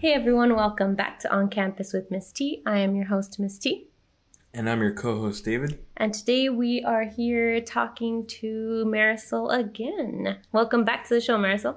[0.00, 2.62] Hey everyone, welcome back to On Campus with Miss T.
[2.64, 3.88] I am your host, Miss T.
[4.54, 5.78] And I'm your co host, David.
[5.94, 10.38] And today we are here talking to Marisol again.
[10.52, 11.76] Welcome back to the show, Marisol.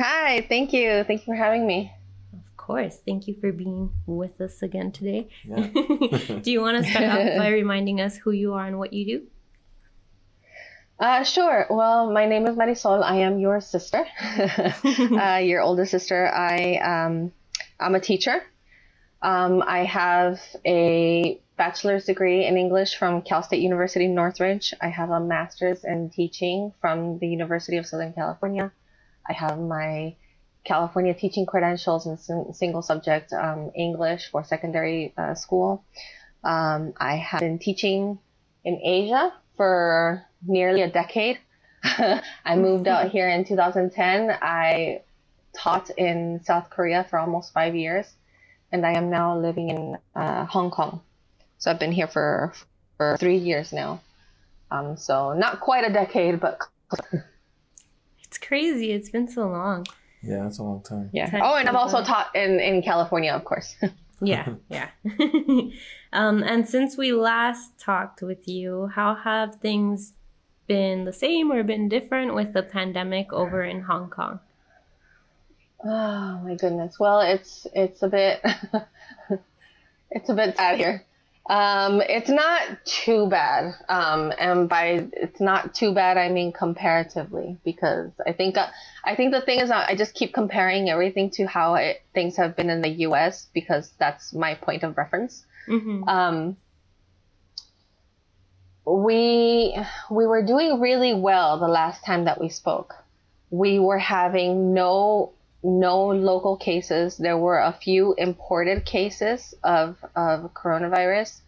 [0.00, 1.04] Hi, thank you.
[1.04, 1.92] Thank you for having me.
[2.32, 2.98] Of course.
[3.06, 5.28] Thank you for being with us again today.
[5.44, 5.68] Yeah.
[6.42, 9.04] do you want to start off by reminding us who you are and what you
[9.06, 9.26] do?
[10.98, 11.66] Uh, sure.
[11.68, 13.02] Well, my name is Marisol.
[13.02, 16.26] I am your sister, uh, your older sister.
[16.26, 17.32] I um,
[17.78, 18.42] I'm a teacher.
[19.20, 24.72] Um, I have a bachelor's degree in English from Cal State University Northridge.
[24.80, 28.72] I have a master's in teaching from the University of Southern California.
[29.28, 30.16] I have my
[30.64, 35.84] California teaching credentials in single subject um, English for secondary uh, school.
[36.42, 38.18] Um, I have been teaching
[38.64, 41.38] in Asia for nearly a decade.
[42.44, 44.36] I moved out here in 2010.
[44.42, 45.02] I
[45.56, 48.06] taught in South Korea for almost five years,
[48.72, 51.00] and I am now living in uh, Hong Kong.
[51.58, 52.52] So I've been here for
[52.96, 54.00] for three years now.
[54.70, 56.60] Um, so not quite a decade, but
[58.24, 58.92] it's crazy.
[58.92, 59.86] It's been so long.
[60.22, 61.10] Yeah, that's a long time.
[61.12, 61.30] Yeah.
[61.42, 63.76] Oh, and I've also taught in in California, of course.
[64.20, 64.88] yeah, yeah.
[66.12, 70.14] um, and since we last talked with you, how have things
[70.66, 74.40] been the same or been different with the pandemic over in Hong Kong?
[75.84, 76.98] Oh my goodness.
[76.98, 78.40] Well, it's it's a bit
[80.10, 81.04] it's a bit sad here.
[81.48, 83.74] Um, it's not too bad.
[83.88, 88.68] Um, and by it's not too bad, I mean comparatively, because I think uh,
[89.04, 92.56] I think the thing is I just keep comparing everything to how it, things have
[92.56, 93.46] been in the U.S.
[93.54, 95.44] because that's my point of reference.
[95.68, 96.08] Mm-hmm.
[96.08, 96.56] Um,
[98.86, 99.76] we
[100.10, 102.94] we were doing really well the last time that we spoke.
[103.50, 107.16] We were having no no local cases.
[107.16, 111.40] There were a few imported cases of of coronavirus,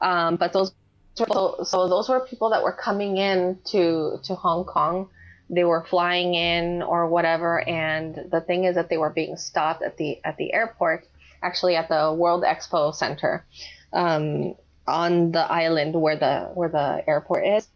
[0.00, 0.72] um, but those
[1.14, 5.10] so, so those were people that were coming in to to Hong Kong.
[5.50, 9.82] They were flying in or whatever, and the thing is that they were being stopped
[9.82, 11.06] at the at the airport,
[11.42, 13.44] actually at the World Expo Center.
[13.92, 14.54] Um,
[14.88, 17.68] on the island where the where the airport is.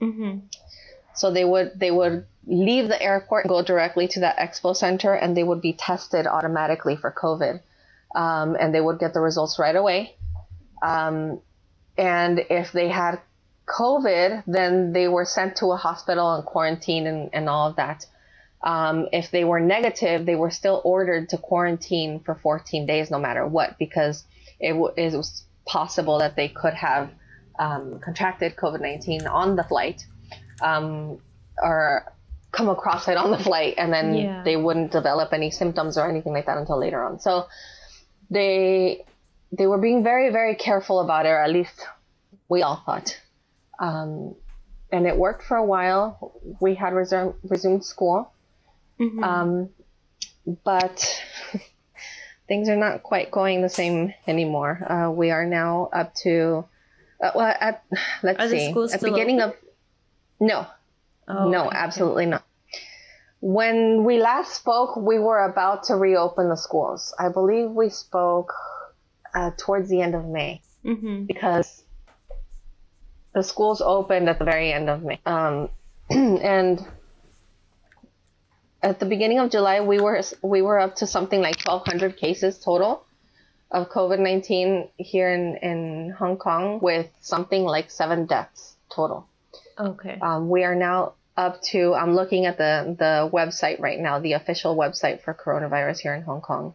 [0.00, 0.38] Mm-hmm.
[1.14, 5.12] So they would they would leave the airport and go directly to that expo center,
[5.14, 7.60] and they would be tested automatically for COVID,
[8.14, 10.16] um, and they would get the results right away.
[10.82, 11.40] Um,
[11.96, 13.20] and if they had
[13.66, 18.06] COVID, then they were sent to a hospital and quarantine and, and all of that.
[18.62, 23.18] Um, if they were negative, they were still ordered to quarantine for 14 days, no
[23.18, 24.24] matter what, because
[24.58, 27.10] it, w- it was possible that they could have
[27.58, 30.04] um, contracted COVID 19 on the flight
[30.62, 31.18] um,
[31.62, 32.12] or
[32.50, 34.42] come across it on the flight and then yeah.
[34.42, 37.20] they wouldn't develop any symptoms or anything like that until later on.
[37.20, 37.46] So
[38.30, 39.04] they
[39.52, 41.86] they were being very very careful about it, or at least
[42.48, 43.18] we all thought.
[43.78, 44.34] Um,
[44.90, 46.40] and it worked for a while.
[46.60, 48.32] We had resumed, resumed school,
[48.98, 49.22] mm-hmm.
[49.22, 49.68] um,
[50.64, 51.22] but
[52.48, 54.80] things are not quite going the same anymore.
[54.90, 56.64] Uh, we are now up to,
[57.22, 57.84] uh, well, at,
[58.22, 59.50] let's are see, at the beginning open?
[59.50, 59.56] of,
[60.40, 60.66] no,
[61.28, 61.76] oh, no, okay.
[61.76, 62.44] absolutely not.
[63.40, 67.14] When we last spoke, we were about to reopen the schools.
[67.18, 68.52] I believe we spoke
[69.32, 71.24] uh, towards the end of May mm-hmm.
[71.24, 71.84] because
[73.34, 75.20] the schools opened at the very end of May.
[75.24, 75.68] Um,
[76.10, 76.84] and
[78.82, 82.58] at the beginning of July, we were we were up to something like 1,200 cases
[82.58, 83.04] total
[83.70, 89.28] of COVID 19 here in, in Hong Kong, with something like seven deaths total.
[89.78, 90.18] Okay.
[90.20, 91.94] Um, we are now up to.
[91.94, 96.22] I'm looking at the the website right now, the official website for coronavirus here in
[96.22, 96.74] Hong Kong,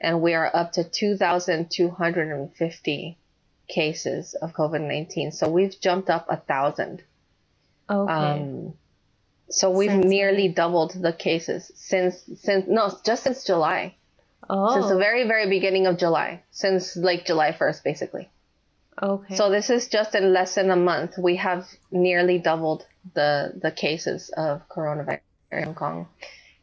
[0.00, 3.18] and we are up to 2,250
[3.68, 5.30] cases of COVID 19.
[5.32, 7.02] So we've jumped up a thousand.
[7.88, 8.12] Okay.
[8.12, 8.74] Um,
[9.50, 13.94] so we've since nearly doubled the cases since since no, just since July.
[14.50, 14.74] Oh.
[14.74, 18.30] Since the very very beginning of July, since like July 1st basically.
[19.00, 19.36] Okay.
[19.36, 23.70] So this is just in less than a month we have nearly doubled the the
[23.70, 25.20] cases of coronavirus
[25.52, 26.08] in Hong Kong.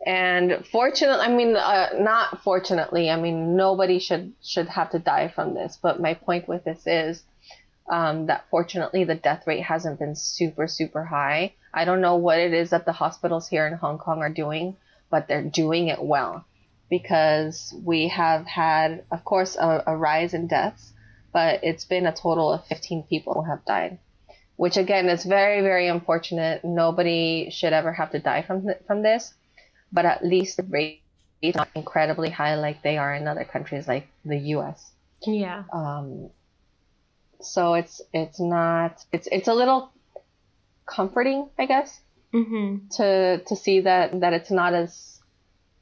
[0.05, 5.29] And fortunately, I mean, uh, not fortunately, I mean, nobody should should have to die
[5.29, 5.79] from this.
[5.81, 7.23] But my point with this is
[7.89, 11.53] um, that fortunately the death rate hasn't been super super high.
[11.75, 14.77] I don't know what it is that the hospitals here in Hong Kong are doing,
[15.09, 16.45] but they're doing it well
[16.89, 20.93] because we have had, of course, a, a rise in deaths,
[21.33, 23.99] but it's been a total of 15 people who have died,
[24.55, 26.63] which again is very, very unfortunate.
[26.63, 29.33] Nobody should ever have to die from, from this,
[29.91, 31.01] but at least the rate
[31.41, 34.91] is not incredibly high like they are in other countries like the U.S.
[35.25, 35.63] Yeah.
[35.73, 36.29] Um,
[37.41, 39.91] so it's it's not it's it's a little
[40.85, 42.01] comforting, I guess,
[42.33, 42.87] Mm-hmm.
[42.97, 45.21] to to see that that it's not as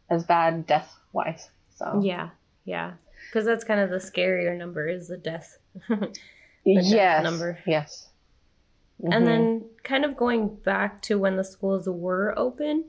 [0.10, 1.50] as bad death wise.
[1.76, 2.30] So Yeah.
[2.66, 2.94] Yeah.
[3.30, 5.58] Because that's kind of the scarier number is the death.
[5.90, 6.12] death
[6.66, 7.58] yes, number.
[7.66, 8.10] yes.
[9.04, 9.26] And Mhm.
[9.26, 12.86] then, kind of going back to when the schools were open,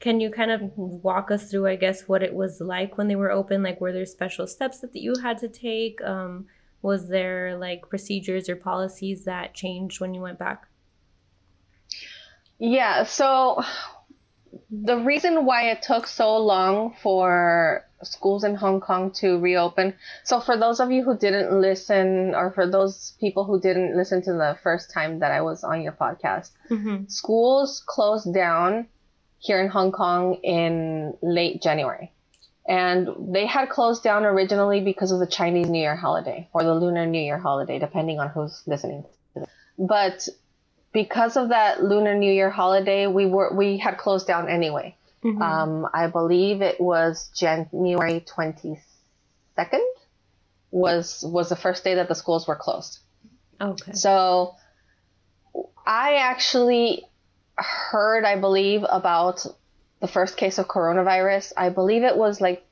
[0.00, 3.16] can you kind of walk us through, I guess, what it was like when they
[3.16, 3.62] were open?
[3.62, 6.02] Like, were there special steps that you had to take?
[6.02, 6.46] Um,
[6.82, 10.67] was there like procedures or policies that changed when you went back?
[12.58, 13.62] Yeah, so
[14.70, 19.94] the reason why it took so long for schools in Hong Kong to reopen.
[20.24, 24.22] So for those of you who didn't listen or for those people who didn't listen
[24.22, 27.06] to the first time that I was on your podcast, Mm-hmm.
[27.08, 28.86] schools closed down
[29.38, 32.12] here in Hong Kong in late January.
[32.68, 36.74] And they had closed down originally because of the Chinese New Year holiday or the
[36.74, 39.04] Lunar New Year holiday, depending on who's listening.
[39.78, 40.28] But
[41.02, 44.96] because of that Lunar New Year holiday, we were we had closed down anyway.
[45.22, 45.40] Mm-hmm.
[45.40, 48.80] Um, I believe it was January twenty
[49.54, 49.86] second
[50.72, 52.98] was was the first day that the schools were closed.
[53.60, 53.92] okay.
[53.92, 54.56] So
[55.86, 57.04] I actually
[57.56, 59.46] heard, I believe, about
[60.00, 61.52] the first case of coronavirus.
[61.56, 62.64] I believe it was like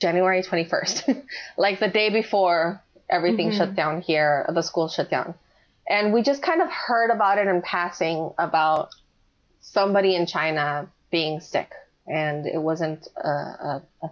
[0.00, 1.24] January 21st,
[1.56, 3.56] like the day before everything Mhm.
[3.56, 5.34] shut down here, the school shut down.
[5.90, 8.90] And we just kind of heard about it in passing about
[9.60, 11.72] somebody in China being sick.
[12.06, 14.10] And it wasn't a, a, a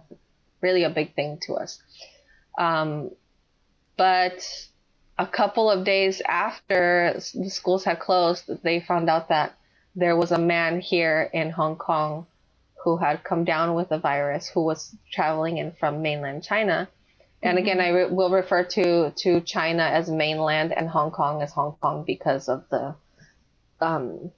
[0.61, 1.81] really a big thing to us.
[2.57, 3.11] Um,
[3.95, 4.45] but
[5.17, 9.53] a couple of days after the schools had closed, they found out that
[9.95, 12.27] there was a man here in Hong Kong
[12.83, 16.89] who had come down with the virus, who was traveling in from mainland China.
[17.41, 21.51] And again, I re- will refer to, to China as mainland and Hong Kong as
[21.53, 22.95] Hong Kong because of the
[23.81, 24.31] um,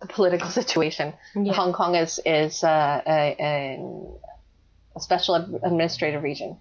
[0.00, 1.14] the political situation.
[1.36, 1.52] Yeah.
[1.52, 3.80] Hong Kong is is uh, a, a,
[4.96, 6.58] a special administrative region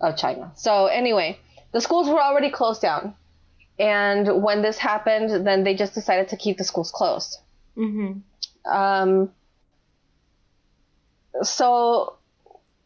[0.00, 0.52] of China.
[0.54, 1.38] So anyway,
[1.72, 3.14] the schools were already closed down,
[3.78, 7.38] and when this happened, then they just decided to keep the schools closed.
[7.76, 8.72] Mm-hmm.
[8.72, 9.30] Um,
[11.42, 12.16] so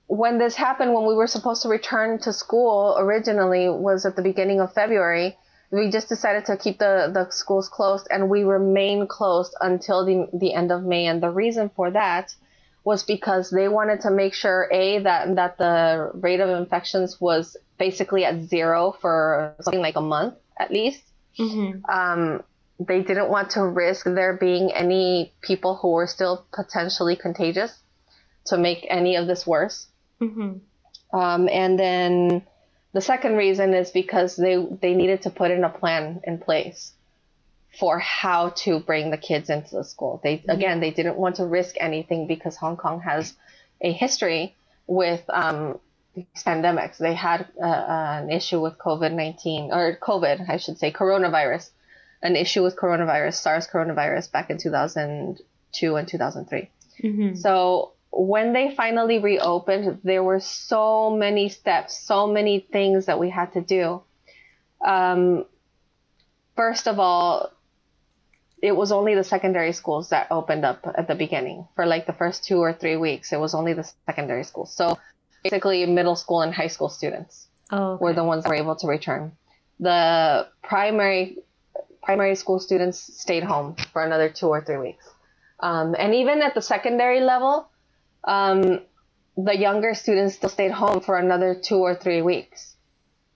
[0.07, 4.23] when this happened, when we were supposed to return to school originally was at the
[4.23, 5.37] beginning of February.
[5.71, 10.29] We just decided to keep the, the schools closed and we remain closed until the,
[10.33, 11.07] the end of May.
[11.07, 12.35] And the reason for that
[12.85, 17.57] was because they wanted to make sure, A, that, that the rate of infections was
[17.79, 21.03] basically at zero for something like a month at least
[21.39, 21.85] Mm-hmm.
[21.91, 22.45] um,
[22.79, 27.77] they didn't want to risk there being any people who were still potentially contagious
[28.47, 29.89] to make any of this worse.
[30.21, 31.19] Mm-hmm.
[31.19, 32.43] Um, and then
[32.93, 36.93] the second reason is because they they needed to put in a plan in place
[37.79, 40.21] for how to bring the kids into the school.
[40.23, 43.35] They again they didn't want to risk anything because Hong Kong has
[43.81, 44.55] a history
[44.87, 45.79] with um,
[46.15, 46.99] these pandemics.
[46.99, 51.71] They had uh, uh, an issue with COVID nineteen or COVID, I should say, coronavirus,
[52.23, 55.41] an issue with coronavirus, SARS coronavirus back in two thousand
[55.73, 56.71] two and two thousand three.
[57.03, 57.35] Mm-hmm.
[57.35, 63.29] So when they finally reopened, there were so many steps, so many things that we
[63.29, 64.03] had to do.
[64.85, 65.47] Um,
[66.55, 67.53] first of all,
[68.63, 72.13] it was only the secondary schools that opened up at the beginning for like the
[72.13, 73.33] first two or three weeks.
[73.33, 74.73] It was only the secondary schools.
[74.73, 74.99] So
[75.43, 78.87] basically, middle school and high school students Oh, were the ones that were able to
[78.87, 79.33] return.
[79.81, 81.39] The primary
[82.03, 85.05] primary school students stayed home for another two or three weeks.
[85.61, 87.69] Um, and even at the secondary level,
[88.27, 88.81] um,
[89.37, 92.77] the younger students still stayed home for another two or three weeks.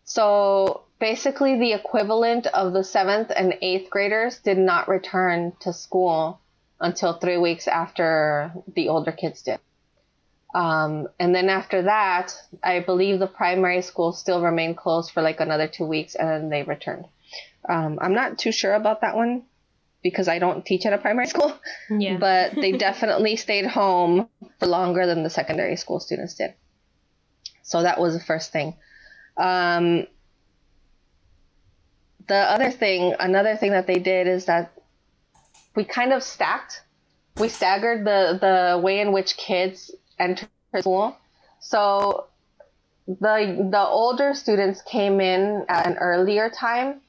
[0.04, 6.40] So basically, the equivalent of the seventh and eighth graders did not return to school
[6.80, 9.59] until three weeks after the older kids did.
[10.54, 15.40] Um, and then after that, I believe the primary school still remained closed for like
[15.40, 17.04] another two weeks and then they returned.
[17.68, 19.42] Um, I'm not too sure about that one
[20.02, 21.59] because I don't teach at a primary school,
[21.90, 22.17] yeah.
[22.17, 24.28] but they definitely stayed home
[24.59, 26.55] for longer than the secondary school students did.
[27.62, 28.75] So that was the first thing.
[29.37, 30.07] Um,
[32.26, 34.73] the other thing, another thing that they did is that
[35.75, 36.83] we kind of stacked,
[37.37, 40.47] we staggered the, the way in which kids enter
[40.81, 41.17] school.
[41.61, 42.26] So
[43.07, 47.00] the the older students came in at an earlier time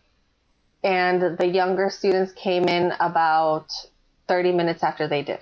[0.83, 3.67] and the younger students came in about
[4.27, 5.39] 30 minutes after they did.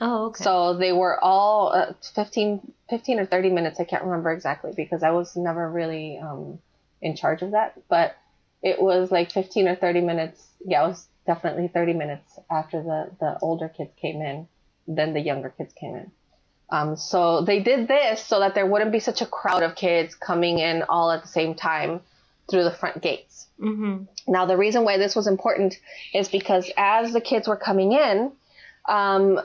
[0.00, 0.44] Oh, okay.
[0.44, 3.80] So they were all uh, 15, 15 or 30 minutes.
[3.80, 6.58] I can't remember exactly because I was never really um,
[7.00, 7.80] in charge of that.
[7.88, 8.16] But
[8.62, 10.42] it was like 15 or 30 minutes.
[10.64, 14.48] Yeah, it was definitely 30 minutes after the, the older kids came in,
[14.86, 16.10] then the younger kids came in.
[16.68, 20.14] Um, so they did this so that there wouldn't be such a crowd of kids
[20.14, 22.00] coming in all at the same time
[22.50, 23.46] through the front gates.
[23.60, 24.04] mm-hmm.
[24.28, 25.78] Now, the reason why this was important
[26.14, 28.32] is because as the kids were coming in,
[28.88, 29.40] um,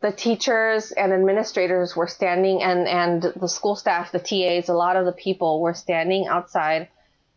[0.00, 4.96] the teachers and administrators were standing, and, and the school staff, the TAs, a lot
[4.96, 6.88] of the people were standing outside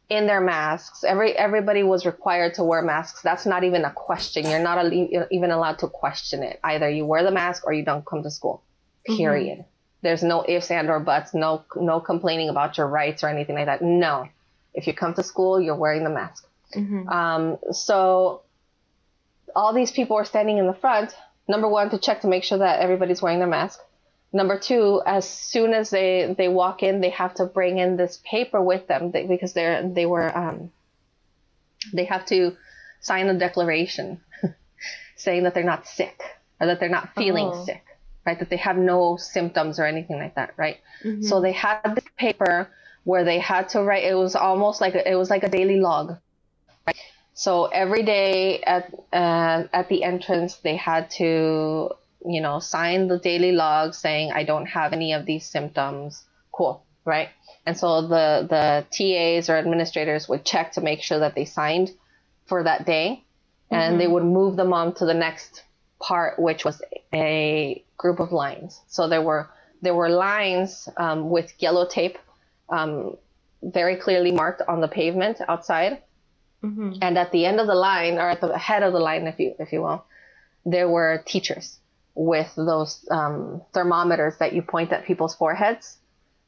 [0.10, 1.04] in their masks.
[1.04, 3.22] Every everybody was required to wear masks.
[3.22, 4.50] That's not even a question.
[4.50, 6.60] You're not even allowed to question it.
[6.64, 8.64] Either you wear the mask or you don't come to school.
[9.06, 9.60] Period.
[9.60, 9.68] Mm-hmm.
[10.02, 11.34] There's no ifs and or buts.
[11.34, 13.82] No no complaining about your rights or anything like that.
[13.82, 14.28] No.
[14.74, 16.48] If you come to school, you're wearing the mask.
[16.76, 17.08] Mm-hmm.
[17.08, 18.42] Um, so
[19.56, 21.16] all these people are standing in the front.
[21.48, 23.80] Number one, to check to make sure that everybody's wearing their mask.
[24.32, 28.20] Number two, as soon as they, they walk in, they have to bring in this
[28.26, 30.72] paper with them because they're they were um,
[31.94, 32.58] they have to
[33.00, 34.22] sign a declaration
[35.16, 36.20] saying that they're not sick
[36.60, 37.66] or that they're not feeling oh.
[37.66, 37.86] sick,
[38.26, 38.40] right?
[38.40, 40.78] That they have no symptoms or anything like that, right?
[41.04, 41.24] Mm-hmm.
[41.24, 42.70] So they had this paper
[43.04, 44.04] where they had to write.
[44.04, 46.18] It was almost like a, it was like a daily log.
[46.88, 46.96] Right?
[47.34, 51.92] So every day at uh, at the entrance, they had to
[52.26, 56.24] you know sign the daily log saying I don't have any of these symptoms.
[56.52, 57.30] Cool, right?
[57.66, 61.92] And so the the TAs or administrators would check to make sure that they signed
[62.46, 63.24] for that day,
[63.72, 63.98] and mm-hmm.
[64.00, 65.64] they would move them on to the next
[66.00, 66.82] part, which was
[67.14, 68.80] a group of lines.
[68.88, 69.50] So there were
[69.82, 72.18] there were lines um, with yellow tape
[72.74, 73.18] um,
[73.62, 76.02] very clearly marked on the pavement outside.
[76.64, 76.94] Mm-hmm.
[77.02, 79.40] And at the end of the line, or at the head of the line, if
[79.40, 80.06] you if you will,
[80.66, 81.78] there were teachers
[82.16, 85.98] with those um, thermometers that you point at people's foreheads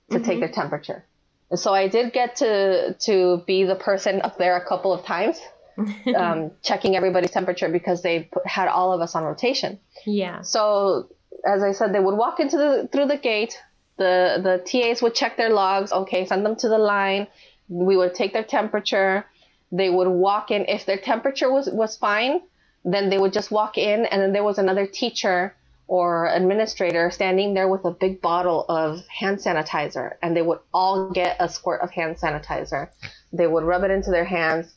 [0.10, 0.26] to mm-hmm.
[0.26, 1.06] take their temperature.
[1.50, 5.06] And so I did get to to be the person up there a couple of
[5.06, 5.38] times,
[6.16, 9.80] um, checking everybody's temperature because they put, had all of us on rotation.
[10.06, 10.42] Yeah.
[10.42, 11.10] So
[11.46, 13.58] as I said, they would walk into the through the gate,
[13.98, 15.92] the the TAs would check their logs.
[15.92, 17.28] Okay, send them to the line.
[17.68, 19.26] We would take their temperature.
[19.72, 20.66] They would walk in.
[20.68, 22.42] If their temperature was was fine,
[22.84, 25.56] then they would just walk in, and then there was another teacher
[25.88, 31.12] or administrator standing there with a big bottle of hand sanitizer, and they would all
[31.12, 32.90] get a squirt of hand sanitizer.
[33.32, 34.74] They would rub it into their hands,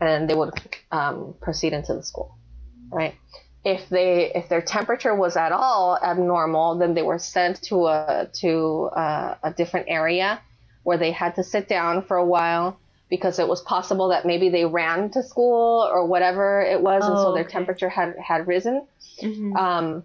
[0.00, 0.52] and they would
[0.92, 2.38] um, proceed into the school,
[2.90, 3.14] right?
[3.64, 8.28] If they if their temperature was at all abnormal, then they were sent to a
[8.34, 10.40] to a, a, different area
[10.82, 12.78] where they had to sit down for a while
[13.08, 17.08] because it was possible that maybe they ran to school or whatever it was, oh,
[17.08, 17.52] and so their okay.
[17.52, 18.86] temperature had had risen.
[19.22, 19.56] Mm-hmm.
[19.56, 20.04] Um,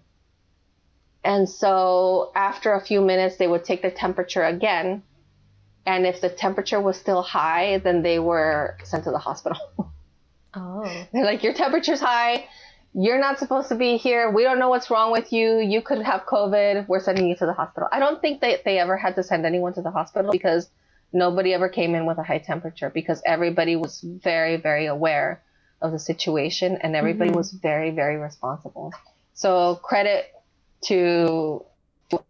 [1.22, 5.04] and so after a few minutes, they would take the temperature again,
[5.86, 9.58] and if the temperature was still high, then they were sent to the hospital.
[10.51, 12.48] Oh, they're like your temperature's high
[12.93, 14.31] you're not supposed to be here.
[14.31, 15.60] We don't know what's wrong with you.
[15.60, 16.88] You could have COVID.
[16.88, 17.88] We're sending you to the hospital.
[17.91, 20.69] I don't think that they ever had to send anyone to the hospital because
[21.13, 25.41] nobody ever came in with a high temperature because everybody was very, very aware
[25.81, 27.38] of the situation and everybody mm-hmm.
[27.38, 28.91] was very, very responsible.
[29.34, 30.25] So credit
[30.86, 31.63] to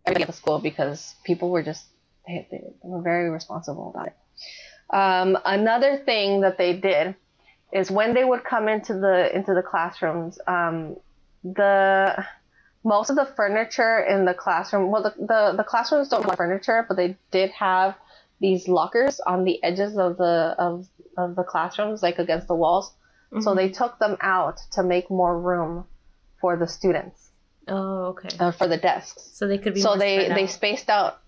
[0.06, 1.86] everybody at the school because people were just,
[2.28, 4.16] they, they were very responsible about it.
[4.90, 7.16] Um, another thing that they did
[7.72, 10.96] is when they would come into the into the classrooms, um,
[11.44, 12.26] the
[12.84, 16.86] most of the furniture in the classroom, well, the, the, the classrooms don't have furniture,
[16.88, 17.96] but they did have
[18.40, 22.94] these lockers on the edges of the of, of the classrooms, like against the walls.
[23.32, 23.42] Mm-hmm.
[23.42, 25.86] So they took them out to make more room
[26.40, 27.30] for the students.
[27.68, 28.30] Oh, okay.
[28.40, 29.30] Uh, for the desks.
[29.34, 29.82] So they could be.
[29.82, 31.20] So they they spaced out.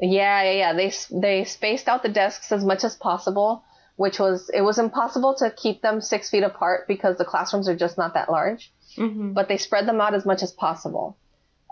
[0.00, 0.72] Yeah, yeah, yeah.
[0.72, 3.64] They they spaced out the desks as much as possible
[3.96, 7.76] which was it was impossible to keep them six feet apart because the classrooms are
[7.76, 8.72] just not that large.
[8.96, 9.32] Mm-hmm.
[9.32, 11.16] But they spread them out as much as possible.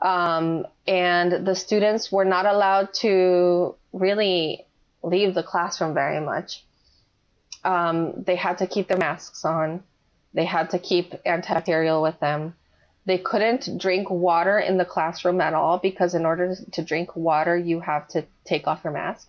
[0.03, 4.64] Um, and the students were not allowed to really
[5.03, 6.64] leave the classroom very much.
[7.64, 9.83] Um, they had to keep their masks on.
[10.33, 12.55] They had to keep antibacterial with them.
[13.05, 17.57] They couldn't drink water in the classroom at all because in order to drink water,
[17.57, 19.29] you have to take off your mask.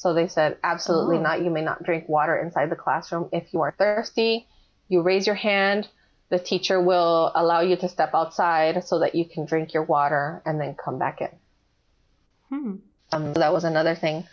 [0.00, 1.20] So they said, absolutely oh.
[1.20, 1.42] not.
[1.42, 3.28] You may not drink water inside the classroom.
[3.32, 4.46] If you are thirsty,
[4.88, 5.88] you raise your hand.
[6.30, 10.40] The teacher will allow you to step outside so that you can drink your water
[10.46, 11.28] and then come back in.
[12.48, 12.74] Hmm.
[13.12, 14.26] Um, that was another thing.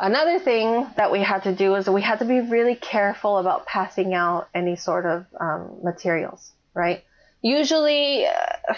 [0.00, 3.66] Another thing that we had to do is we had to be really careful about
[3.66, 7.04] passing out any sort of um, materials, right?
[7.42, 8.74] Usually, uh,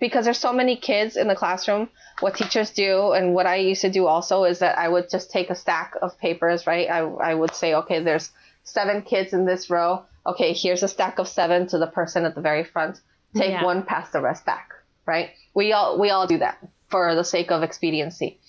[0.00, 1.88] because there's so many kids in the classroom,
[2.20, 5.30] what teachers do and what I used to do also is that I would just
[5.30, 6.88] take a stack of papers, right?
[6.90, 8.30] I, I would say, okay, there's
[8.64, 10.04] seven kids in this row.
[10.26, 13.00] Okay, here's a stack of seven to the person at the very front.
[13.36, 13.64] Take Yeah.
[13.64, 14.70] one, pass the rest back,
[15.06, 15.30] right?
[15.54, 16.58] We all we all do that
[16.88, 18.40] for the sake of expediency.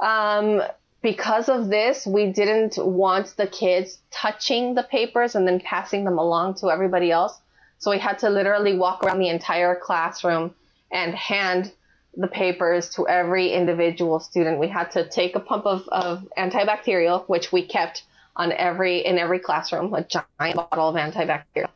[0.00, 0.62] Um,
[1.02, 6.18] because of this, we didn't want the kids touching the papers and then passing them
[6.18, 7.38] along to everybody else.
[7.78, 10.54] So we had to literally walk around the entire classroom
[10.94, 11.72] and hand
[12.16, 14.60] the papers to every individual student.
[14.60, 18.04] We had to take a pump of, of antibacterial, which we kept
[18.36, 21.70] on every in every classroom, a giant bottle of antibacterial.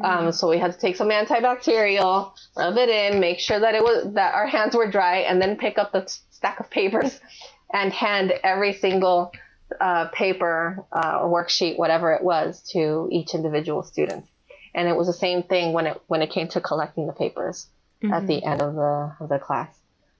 [0.00, 3.82] Um, so we had to take some antibacterial, rub it in, make sure that it
[3.82, 7.20] was that our hands were dry, and then pick up the stack of papers
[7.72, 9.32] and hand every single
[9.80, 14.24] uh, paper uh, or worksheet, whatever it was, to each individual student.
[14.74, 17.66] And it was the same thing when it when it came to collecting the papers
[18.10, 19.68] at the end of the of the class.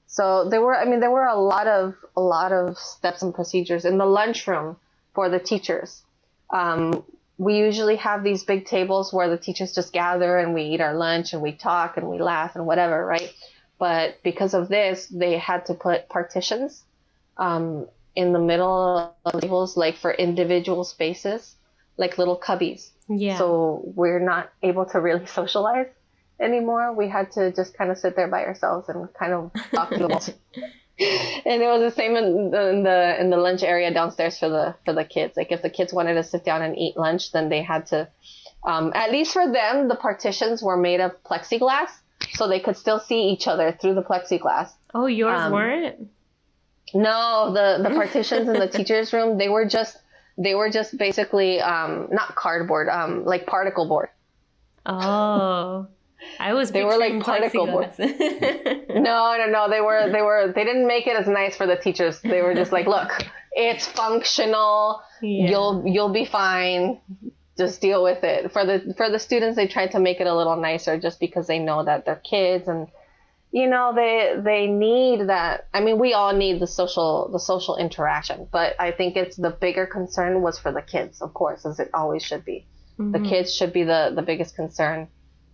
[0.07, 3.35] So there were, I mean, there were a lot of a lot of steps and
[3.35, 4.77] procedures in the lunchroom
[5.15, 6.03] for the teachers.
[6.51, 7.03] Um,
[7.39, 10.95] we usually have these big tables where the teachers just gather and we eat our
[10.95, 13.33] lunch and we talk and we laugh and whatever, right?
[13.79, 16.85] But because of this, they had to put partitions
[17.39, 21.55] um, in the middle of tables, like for individual spaces,
[21.97, 22.91] like little cubbies.
[23.09, 23.39] Yeah.
[23.39, 25.89] So we're not able to really socialize
[26.43, 26.93] anymore.
[26.93, 29.99] We had to just kind of sit there by ourselves and kind of talk to
[29.99, 30.31] the walls.
[30.99, 34.49] and it was the same in the, in the in the lunch area downstairs for
[34.49, 35.37] the for the kids.
[35.37, 38.09] Like if the kids wanted to sit down and eat lunch, then they had to.
[38.65, 41.89] Um, at least for them, the partitions were made of plexiglass,
[42.35, 44.71] so they could still see each other through the plexiglass.
[44.95, 46.09] oh, yours um, weren't?
[46.95, 49.99] No, the the partitions in the teachers' room they were just
[50.39, 54.09] they were just basically um, not cardboard, um, like particle board.
[54.87, 55.87] Oh.
[56.39, 57.93] I was They were like particle board.
[57.99, 59.69] No, no, no.
[59.71, 62.21] They were, they were, they didn't make it as nice for the teachers.
[62.21, 63.11] They were just like, look,
[63.53, 65.03] it's functional.
[65.21, 65.51] Yeah.
[65.51, 67.01] You'll, you'll be fine.
[67.57, 68.53] Just deal with it.
[68.53, 71.47] For the, for the students, they tried to make it a little nicer just because
[71.47, 72.89] they know that they're kids and,
[73.51, 75.69] you know, they, they need that.
[75.75, 79.51] I mean, we all need the social, the social interaction, but I think it's the
[79.51, 82.67] bigger concern was for the kids, of course, as it always should be.
[82.99, 83.29] The Mhm.
[83.29, 85.09] kids should be the, the biggest concern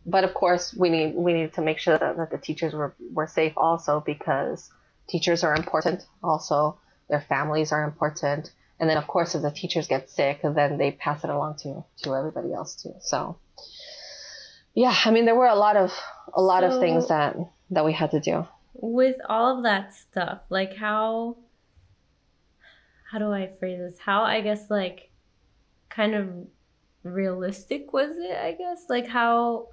[0.08, 2.94] but of course we need we need to make sure that, that the teachers were,
[3.12, 4.70] were safe also because
[5.08, 9.86] teachers are important also their families are important and then of course if the teachers
[9.86, 13.36] get sick then they pass it along to to everybody else too so
[14.74, 15.92] yeah i mean there were a lot of
[16.34, 17.36] a lot of things that
[17.70, 18.46] that we had to do
[18.80, 21.36] with all of that stuff, like how
[23.10, 23.98] how do I phrase this?
[23.98, 25.10] How I guess like
[25.88, 26.28] kind of
[27.02, 28.84] realistic was it, I guess?
[28.88, 29.68] Like how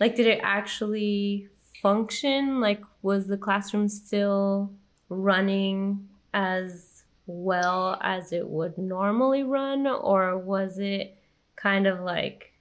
[0.00, 1.48] like did it actually
[1.80, 2.60] function?
[2.60, 4.72] Like was the classroom still
[5.08, 11.16] running as well as it would normally run or was it
[11.56, 12.52] kind of like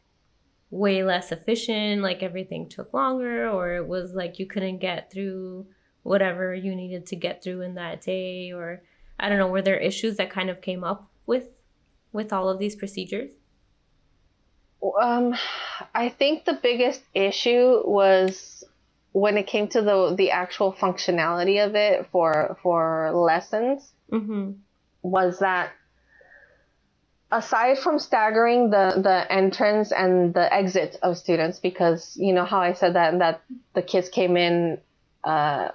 [0.71, 5.65] way less efficient, like everything took longer, or it was like you couldn't get through
[6.03, 8.83] whatever you needed to get through in that day, or
[9.19, 11.49] I don't know, were there issues that kind of came up with
[12.11, 13.31] with all of these procedures?
[14.81, 15.35] Um,
[15.93, 18.63] I think the biggest issue was
[19.11, 24.53] when it came to the the actual functionality of it for for lessons Mm-hmm.
[25.03, 25.71] was that
[27.31, 32.59] aside from staggering the the entrance and the exit of students because you know how
[32.59, 33.41] I said that that
[33.75, 34.79] the kids came in
[35.23, 35.69] uh,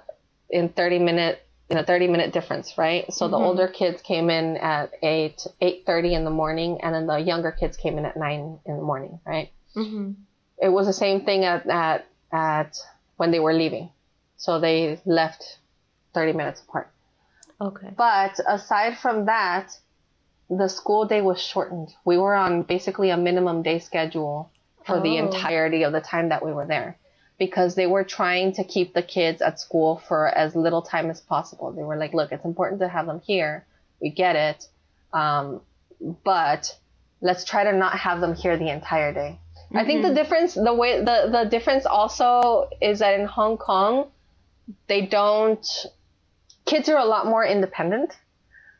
[0.49, 3.45] in 30 minute in a 30 minute difference right so the Mhm.
[3.45, 7.75] older kids came in at 8 8:30 in the morning and then the younger kids
[7.77, 10.11] came in at 9 in the morning right Mm-hmm.
[10.61, 12.77] it was the same thing at at at
[13.17, 13.89] when they were leaving
[14.37, 15.59] so they left
[16.13, 16.91] 30 minutes apart
[17.59, 17.91] Okay.
[17.97, 19.71] but aside from that,
[20.49, 21.93] the school day was shortened.
[22.03, 24.51] We were on basically a minimum day schedule
[24.85, 25.23] for the Oh.
[25.25, 26.99] entirety of the time that we were there
[27.37, 31.19] because they were trying to keep the kids at school for as little time as
[31.21, 31.71] possible.
[31.71, 33.65] They were like, look, it's important to have them here.
[34.01, 34.67] We get it.
[35.13, 35.61] Um,
[36.23, 36.77] but
[37.21, 39.39] let's try to not have them here the entire day.
[39.73, 44.07] I think the difference, the way, the, the difference also is that in Hong Kong,
[44.87, 45.67] they don't
[46.65, 48.15] kids are a lot more independent.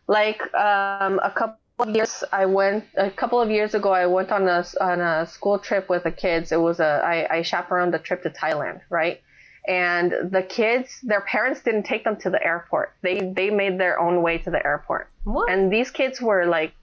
[0.08, 3.92] Like um, a couple years, I went a couple of years ago.
[3.92, 6.52] I went on a on a school trip with the kids.
[6.52, 9.22] It was a I, I chaperoned a trip to Thailand, right?
[9.68, 12.94] And the kids, their parents didn't take them to the airport.
[13.02, 15.10] They they made their own way to the airport.
[15.24, 15.50] What?
[15.52, 16.74] And these kids were like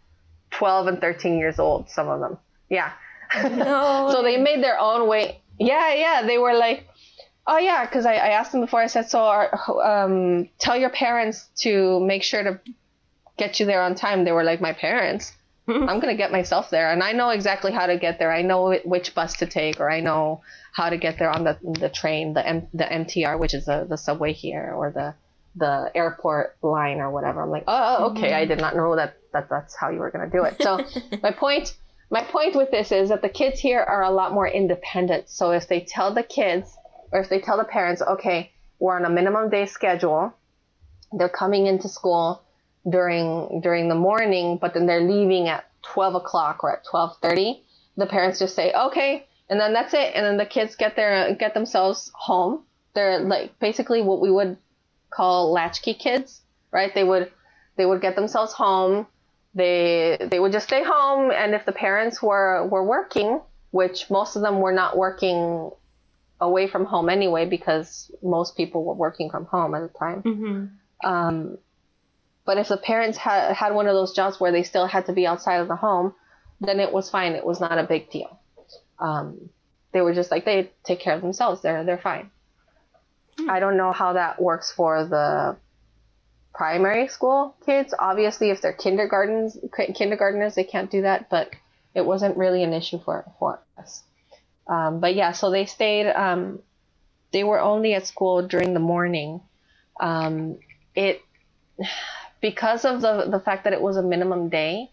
[0.51, 1.89] 12 and 13 years old.
[1.89, 2.93] Some of them, yeah.
[3.35, 4.11] no.
[4.13, 5.41] So they made their own way.
[5.59, 6.23] Yeah, yeah.
[6.27, 6.89] They were like,
[7.47, 8.81] Oh yeah, because I, I asked them before.
[8.81, 9.51] I said, so are,
[9.83, 12.61] um, tell your parents to make sure to
[13.37, 14.25] get you there on time.
[14.25, 15.33] They were like, my parents.
[15.69, 18.33] I'm gonna get myself there, and I know exactly how to get there.
[18.33, 20.43] I know which bus to take, or I know
[20.73, 23.87] how to get there on the the train, the M, the MTR, which is the
[23.89, 25.15] the subway here, or the
[25.55, 27.43] the airport line or whatever.
[27.43, 28.35] I'm like, oh, okay, mm-hmm.
[28.35, 30.61] I did not know that, that that's how you were gonna do it.
[30.61, 30.85] So
[31.23, 31.77] my point
[32.11, 35.31] my point with this is that the kids here are a lot more independent.
[35.31, 36.77] So if they tell the kids
[37.11, 40.35] or if they tell the parents, okay, we're on a minimum day schedule,
[41.13, 42.43] they're coming into school
[42.89, 47.61] during during the morning, but then they're leaving at 12 o'clock or at 12:30.
[47.97, 51.35] The parents just say, okay, and then that's it, and then the kids get their
[51.35, 52.65] get themselves home.
[52.95, 54.57] They're like basically what we would
[55.11, 56.41] call latchkey kids,
[56.71, 56.95] right?
[56.95, 57.31] They would
[57.77, 59.07] they would get themselves home.
[59.55, 63.41] They they would just stay home, and if the parents were were working,
[63.71, 65.71] which most of them were not working
[66.41, 70.23] away from home anyway, because most people were working from home at the time.
[70.23, 71.09] Mm-hmm.
[71.09, 71.59] Um,
[72.45, 75.13] but if the parents had had one of those jobs where they still had to
[75.13, 76.15] be outside of the home,
[76.61, 77.33] then it was fine.
[77.33, 78.39] It was not a big deal.
[78.99, 79.51] Um,
[79.93, 81.63] they were just like they take care of themselves.
[81.63, 82.31] They're they're fine.
[83.39, 83.51] Hmm.
[83.51, 85.57] I don't know how that works for the
[86.55, 87.95] primary school kids.
[87.99, 89.57] Obviously, if they're kindergartens
[89.95, 91.31] kindergartners, they can't do that.
[91.31, 91.51] But
[91.95, 94.03] it wasn't really an issue for for us.
[94.67, 96.11] Um, but yeah, so they stayed.
[96.11, 96.61] Um,
[97.33, 99.41] they were only at school during the morning.
[100.01, 100.59] Um,
[100.95, 101.23] it
[102.43, 104.91] because of the, the fact that it was a minimum day,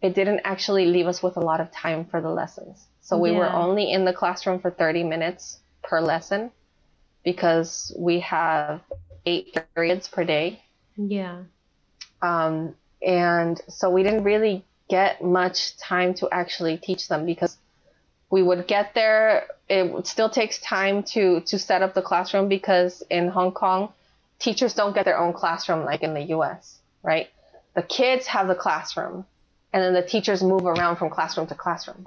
[0.00, 2.84] it didn't actually leave us with a lot of time for the lessons.
[3.02, 3.38] So we yeah.
[3.38, 6.50] were only in the classroom for 30 minutes per lesson
[7.22, 8.80] because we have
[9.26, 10.62] eight periods per day.
[10.96, 11.42] Yeah.
[12.20, 17.56] Um, and so we didn't really get much time to actually teach them because
[18.30, 19.46] we would get there.
[19.68, 23.92] It still takes time to, to set up the classroom because in Hong Kong,
[24.42, 27.28] teachers don't get their own classroom like in the US, right?
[27.74, 29.24] The kids have the classroom
[29.72, 32.06] and then the teachers move around from classroom to classroom.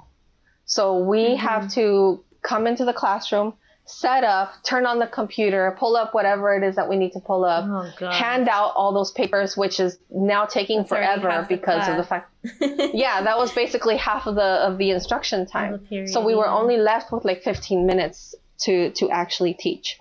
[0.66, 1.46] So we mm-hmm.
[1.46, 3.54] have to come into the classroom,
[3.86, 7.20] set up, turn on the computer, pull up whatever it is that we need to
[7.20, 7.64] pull up,
[8.00, 12.04] oh, hand out all those papers, which is now taking That's forever because of the
[12.04, 12.30] fact.
[12.94, 15.86] yeah, that was basically half of the of the instruction time.
[15.90, 19.98] The so we were only left with like 15 minutes to to actually teach.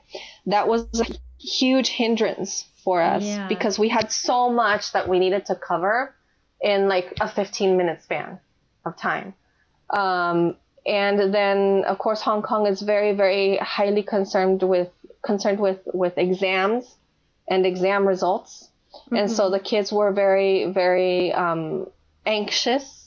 [0.48, 1.06] That was a
[1.46, 3.48] huge hindrance for us yeah.
[3.48, 6.14] because we had so much that we needed to cover
[6.62, 8.40] in like a 15 minute span
[8.86, 9.34] of time.
[9.90, 10.56] Um,
[10.86, 14.90] and then of course Hong Kong is very very highly concerned with
[15.24, 16.96] concerned with with exams
[17.50, 18.70] and exam results.
[18.94, 19.16] Mm-hmm.
[19.16, 19.54] And so mm-hmm.
[19.54, 21.88] the kids were very very um,
[22.26, 23.06] anxious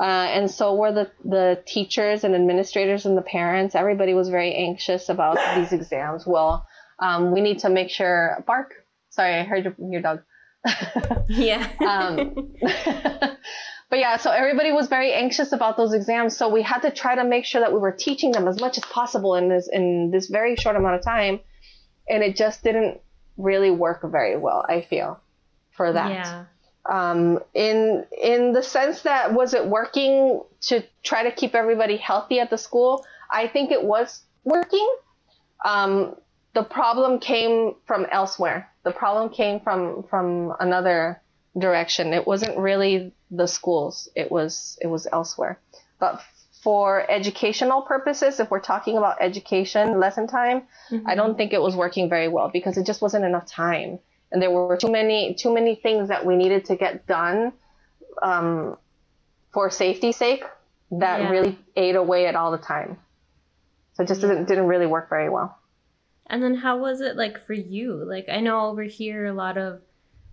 [0.00, 3.74] uh, and so were the, the teachers and administrators and the parents.
[3.74, 6.26] Everybody was very anxious about these exams.
[6.26, 6.66] Well,
[7.00, 8.44] um, we need to make sure.
[8.46, 8.74] Bark.
[9.10, 10.22] Sorry, I heard your, your dog.
[11.28, 11.68] yeah.
[11.86, 12.52] um,
[13.90, 16.36] but yeah, so everybody was very anxious about those exams.
[16.36, 18.76] So we had to try to make sure that we were teaching them as much
[18.76, 21.40] as possible in this in this very short amount of time,
[22.08, 23.00] and it just didn't
[23.36, 24.64] really work very well.
[24.68, 25.20] I feel
[25.72, 26.10] for that.
[26.10, 26.44] Yeah.
[26.88, 32.40] Um, in in the sense that was it working to try to keep everybody healthy
[32.40, 33.04] at the school?
[33.30, 34.88] I think it was working.
[35.64, 36.16] Um,
[36.54, 38.68] the problem came from elsewhere.
[38.84, 41.20] The problem came from from another
[41.58, 42.12] direction.
[42.12, 44.08] It wasn't really the schools.
[44.16, 45.60] It was it was elsewhere.
[45.98, 46.22] But
[46.62, 51.06] for educational purposes, if we're talking about education lesson time, mm-hmm.
[51.06, 53.98] I don't think it was working very well because it just wasn't enough time,
[54.32, 57.52] and there were too many too many things that we needed to get done
[58.22, 58.76] um,
[59.52, 60.42] for safety's sake
[60.90, 61.30] that yeah.
[61.30, 62.98] really ate away at all the time.
[63.94, 64.28] So it just yeah.
[64.28, 65.59] didn't didn't really work very well.
[66.30, 68.04] And then how was it like for you?
[68.04, 69.82] Like I know over here a lot of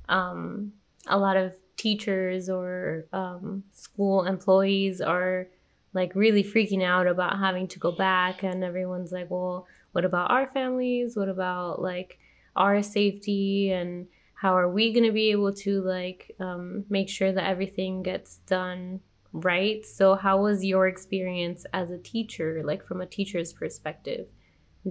[0.07, 0.73] um
[1.07, 5.47] a lot of teachers or um, school employees are
[5.93, 8.43] like really freaking out about having to go back.
[8.43, 11.15] And everyone's like well what about our families?
[11.17, 12.19] What about like
[12.55, 13.71] our safety?
[13.71, 18.03] And how are we going to be able to like um, make sure that everything
[18.03, 18.99] gets done
[19.33, 19.85] right?
[19.85, 24.27] So how was your experience as a teacher like from a teacher's perspective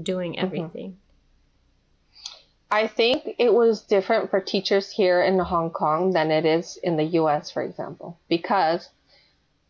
[0.03, 0.45] doing mm-hmm.
[0.45, 1.01] everything mm-hmm.
[2.69, 6.97] I think it was different for teachers here in Hong Kong than it is in
[6.97, 8.89] the US, for example, because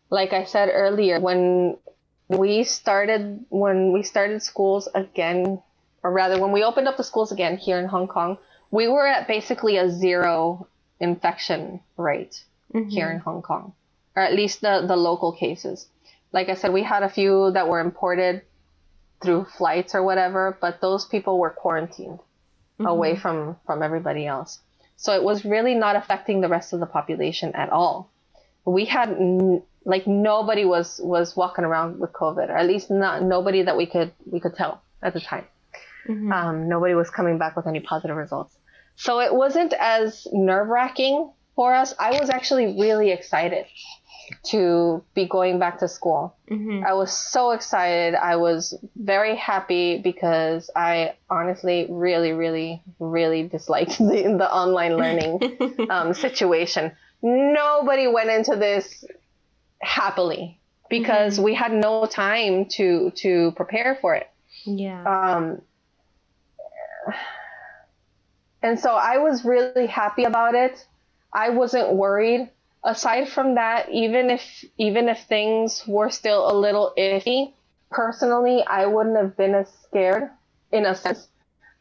[0.09, 1.77] like I said earlier, when
[2.27, 5.61] we started when we started schools again,
[6.03, 8.37] or rather when we opened up the schools again here in Hong Kong,
[8.71, 10.67] we were at basically a zero
[10.99, 12.89] infection rate mm-hmm.
[12.89, 13.73] here in Hong Kong,
[14.15, 15.87] or at least the the local cases.
[16.33, 18.41] Like I said, we had a few that were imported
[19.21, 22.85] through flights or whatever, but those people were quarantined mm-hmm.
[22.85, 24.59] away from from everybody else.
[24.95, 28.09] So it was really not affecting the rest of the population at all.
[28.65, 33.23] We had n- like nobody was was walking around with COVID, or at least not
[33.23, 35.45] nobody that we could we could tell at the time.
[36.07, 36.31] Mm-hmm.
[36.31, 38.55] Um, nobody was coming back with any positive results.
[38.95, 41.93] So it wasn't as nerve wracking for us.
[41.99, 43.65] I was actually really excited
[44.43, 46.35] to be going back to school.
[46.49, 46.83] Mm-hmm.
[46.85, 48.15] I was so excited.
[48.15, 55.87] I was very happy because I honestly really, really, really disliked the, the online learning
[55.89, 56.91] um, situation.
[57.21, 59.05] Nobody went into this
[59.81, 60.59] happily
[60.89, 61.43] because mm-hmm.
[61.43, 64.29] we had no time to to prepare for it.
[64.65, 65.03] Yeah.
[65.03, 65.61] Um,
[68.61, 70.85] and so I was really happy about it.
[71.33, 72.49] I wasn't worried
[72.83, 77.53] aside from that, even if even if things were still a little iffy,
[77.89, 80.29] personally, I wouldn't have been as scared
[80.71, 81.27] in a sense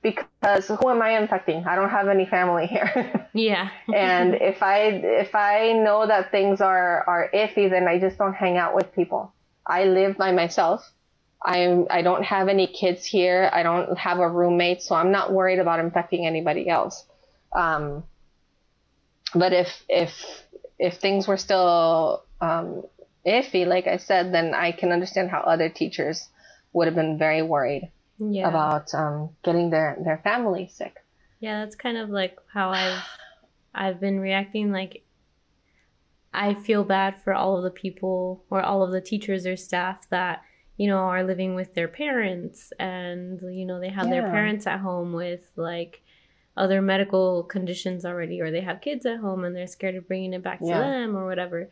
[0.02, 1.64] because who am I infecting?
[1.66, 3.28] I don't have any family here.
[3.34, 3.70] yeah.
[3.92, 8.34] and if I if I know that things are are iffy, then I just don't
[8.34, 9.32] hang out with people.
[9.66, 10.88] I live by myself.
[11.42, 13.50] I'm I don't have any kids here.
[13.52, 17.04] I don't have a roommate, so I'm not worried about infecting anybody else.
[17.52, 18.04] Um,
[19.34, 20.12] but if if
[20.78, 22.84] if things were still um,
[23.26, 26.28] iffy, like I said, then I can understand how other teachers
[26.72, 28.48] would have been very worried yeah.
[28.48, 30.96] about um, getting their their family sick.
[31.40, 33.02] Yeah, that's kind of like how I've
[33.74, 34.72] I've been reacting.
[34.72, 35.04] Like,
[36.32, 40.08] I feel bad for all of the people or all of the teachers or staff
[40.10, 40.42] that
[40.76, 44.20] you know are living with their parents, and you know they have yeah.
[44.20, 46.02] their parents at home with like
[46.56, 50.32] other medical conditions already or they have kids at home and they're scared of bringing
[50.32, 50.80] it back to yeah.
[50.80, 51.68] them or whatever.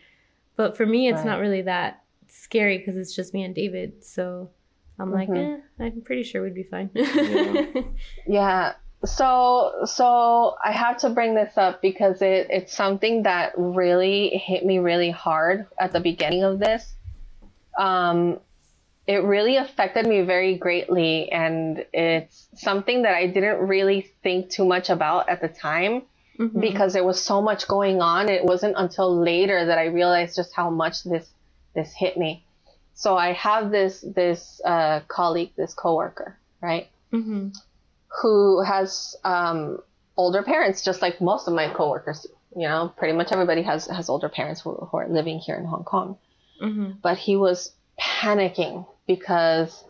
[0.57, 1.27] But for me, it's right.
[1.27, 4.05] not really that scary because it's just me and David.
[4.05, 4.51] So
[4.99, 5.33] I'm mm-hmm.
[5.33, 6.90] like, eh, I'm pretty sure we'd be fine.
[6.94, 7.64] yeah.
[8.27, 8.73] yeah.
[9.05, 14.64] So, so I have to bring this up because it, it's something that really hit
[14.64, 16.94] me really hard at the beginning of this.
[17.79, 18.38] Um,
[19.07, 24.64] it really affected me very greatly and it's something that I didn't really think too
[24.64, 26.03] much about at the time
[26.38, 26.61] mm-hmm.
[26.61, 28.29] because there was so much going on.
[28.29, 31.29] It wasn't until later that I realized just how much this
[31.75, 32.45] this hit me.
[32.95, 37.49] So I have this this uh, colleague, this coworker, right, mm-hmm.
[38.23, 39.81] who has um,
[40.17, 42.27] older parents, just like most of my coworkers.
[42.57, 45.64] You know, pretty much everybody has has older parents who, who are living here in
[45.64, 46.17] Hong Kong.
[46.62, 46.93] Mm-hmm.
[47.03, 49.85] But he was panicking because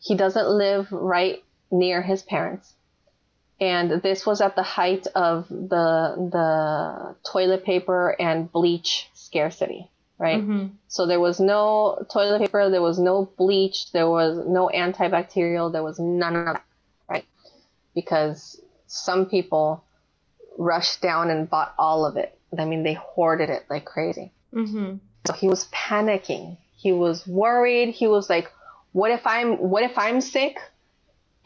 [0.00, 2.74] he doesn't live right near his parents.
[3.60, 10.42] And this was at the height of the the toilet paper and bleach scarcity, right?
[10.42, 10.66] Mm-hmm.
[10.88, 15.84] So there was no toilet paper, there was no bleach, there was no antibacterial, there
[15.84, 16.64] was none of that,
[17.08, 17.24] right?
[17.94, 19.84] Because some people
[20.58, 22.36] rushed down and bought all of it.
[22.58, 24.32] I mean, they hoarded it like crazy.
[24.52, 24.96] Mm-hmm.
[25.26, 27.94] So he was panicking he was worried.
[27.94, 28.52] He was like,
[28.92, 30.58] what if I'm, what if I'm sick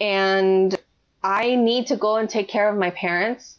[0.00, 0.76] and
[1.22, 3.56] I need to go and take care of my parents?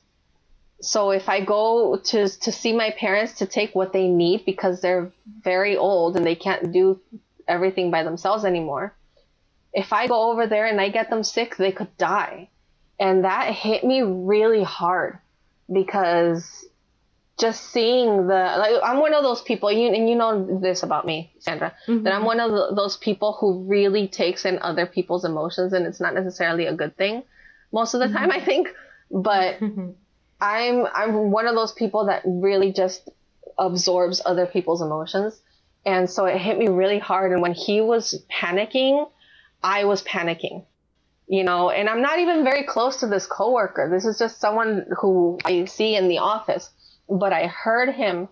[0.81, 4.81] So if I go to, to see my parents to take what they need because
[4.81, 6.99] they're very old and they can't do
[7.47, 8.93] everything by themselves anymore.
[9.71, 12.49] If I go over there and I get them sick, they could die.
[12.99, 15.19] And that hit me really hard
[15.71, 16.65] because
[17.39, 21.05] just seeing the like I'm one of those people you and you know this about
[21.05, 22.03] me Sandra mm-hmm.
[22.03, 25.85] that I'm one of the, those people who really takes in other people's emotions and
[25.85, 27.23] it's not necessarily a good thing
[27.71, 28.17] most of the mm-hmm.
[28.17, 28.67] time I think
[29.09, 29.91] but mm-hmm.
[30.41, 33.09] I'm I'm one of those people that really just
[33.57, 35.39] absorbs other people's emotions
[35.85, 39.09] and so it hit me really hard and when he was panicking
[39.63, 40.65] I was panicking
[41.27, 44.85] you know and I'm not even very close to this coworker this is just someone
[44.99, 46.69] who I see in the office
[47.09, 48.29] but I heard him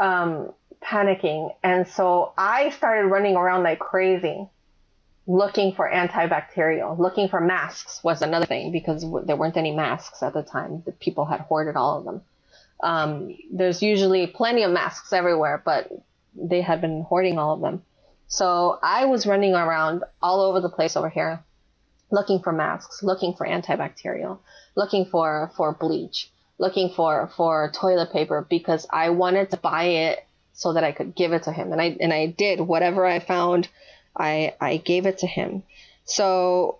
[0.00, 1.54] um, panicking.
[1.62, 4.48] And so I started running around like crazy
[5.26, 10.34] looking for antibacterial, looking for masks was another thing because there weren't any masks at
[10.34, 10.82] the time.
[10.84, 12.22] The people had hoarded all of them.
[12.82, 15.90] Um, there's usually plenty of masks everywhere, but
[16.34, 17.82] they had been hoarding all of them.
[18.26, 21.42] So I was running around all over the place over here
[22.10, 24.38] looking for masks, looking for antibacterial,
[24.76, 30.24] looking for, for bleach, looking for for toilet paper because I wanted to buy it
[30.52, 31.72] so that I could give it to him.
[31.72, 33.68] And I and I did whatever I found,
[34.16, 35.62] I I gave it to him.
[36.04, 36.78] So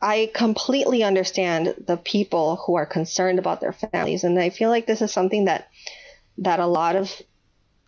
[0.00, 4.86] I completely understand the people who are concerned about their families, and I feel like
[4.86, 5.68] this is something that
[6.38, 7.12] that a lot of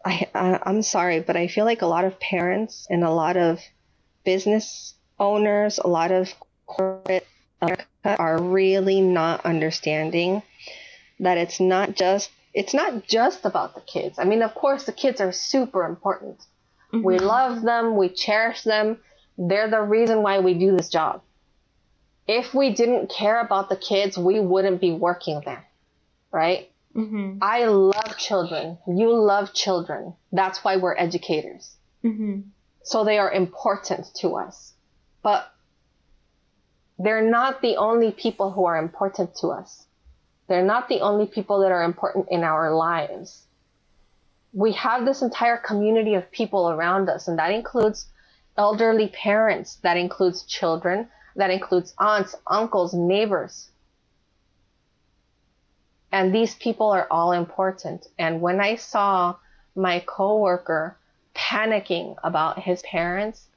[0.05, 3.37] I, I I'm sorry, but I feel like a lot of parents and a lot
[3.37, 3.61] of
[4.25, 6.33] business owners, a lot of
[6.67, 7.27] corporate
[7.65, 10.43] America are really not understanding
[11.21, 14.19] that it's not just it's not just about the kids.
[14.19, 16.39] I mean, of course, the kids are super important.
[16.93, 17.03] Mm-hmm.
[17.03, 18.99] We love them, we cherish them.
[19.37, 21.23] They're the reason why we do this job.
[22.29, 25.67] If we didn't care about the kids, we wouldn't be working there,
[26.31, 26.71] right?
[26.95, 27.39] Mm-hmm.
[27.43, 28.79] I love children.
[28.87, 30.15] You love children.
[30.31, 31.75] That's why we're educators.
[32.05, 32.43] Mm-hmm.
[32.85, 34.73] So they are important to us.
[35.23, 35.53] But
[36.99, 39.87] they're not the only people who are important to us.
[40.49, 43.45] They're not the only people that are important in our lives.
[44.53, 48.07] We have this entire community of people around us, and that includes
[48.57, 53.71] elderly parents, that includes children, that includes aunts, uncles, neighbors.
[56.13, 58.07] And these people are all important.
[58.19, 59.35] And when I saw
[59.75, 60.97] my coworker
[61.35, 63.49] panicking about his parents,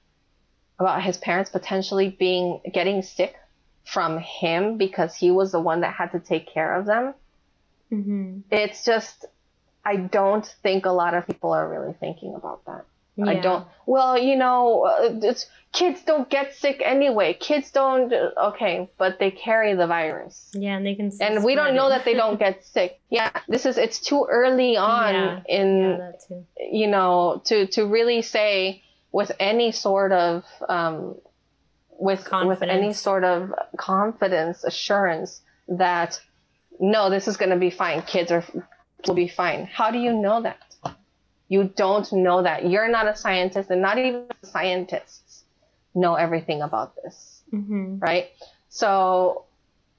[0.80, 3.36] about his parents potentially being getting sick
[3.84, 7.14] from him because he was the one that had to take care of them.
[7.92, 8.40] Mm-hmm.
[8.52, 9.26] It's just,
[9.86, 12.86] I don't think a lot of people are really thinking about that.
[13.16, 13.30] Yeah.
[13.30, 13.68] I don't.
[13.88, 15.34] Well, you know, uh,
[15.74, 17.34] kids don't get sick anyway.
[17.34, 18.14] Kids don't.
[18.14, 20.52] Okay, but they carry the virus.
[20.54, 21.12] Yeah, and they can.
[21.20, 23.00] And we don't know that they don't get sick.
[23.10, 23.80] Yeah, this is.
[23.80, 25.42] It's too early on yeah.
[25.50, 26.14] in.
[26.30, 26.38] Yeah,
[26.72, 31.16] you know, to to really say with any sort of um,
[32.00, 32.60] with confidence.
[32.60, 36.20] with any sort of confidence, assurance that
[36.80, 38.02] no, this is going to be fine.
[38.04, 38.44] Kids are
[39.08, 39.66] will be fine.
[39.66, 40.58] How do you know that?
[41.48, 42.70] You don't know that.
[42.70, 45.44] You're not a scientist, and not even scientists
[45.96, 48.00] know everything about this, mm-hmm.
[48.00, 48.28] right?
[48.70, 49.46] So,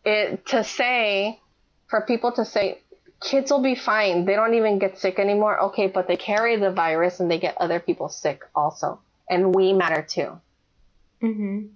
[0.05, 1.41] it to say
[1.89, 2.81] for people to say
[3.21, 4.25] kids will be fine.
[4.25, 5.61] They don't even get sick anymore.
[5.64, 9.01] Okay, but they carry the virus and they get other people sick also.
[9.29, 10.41] And we matter too.
[11.23, 11.66] Mm-hmm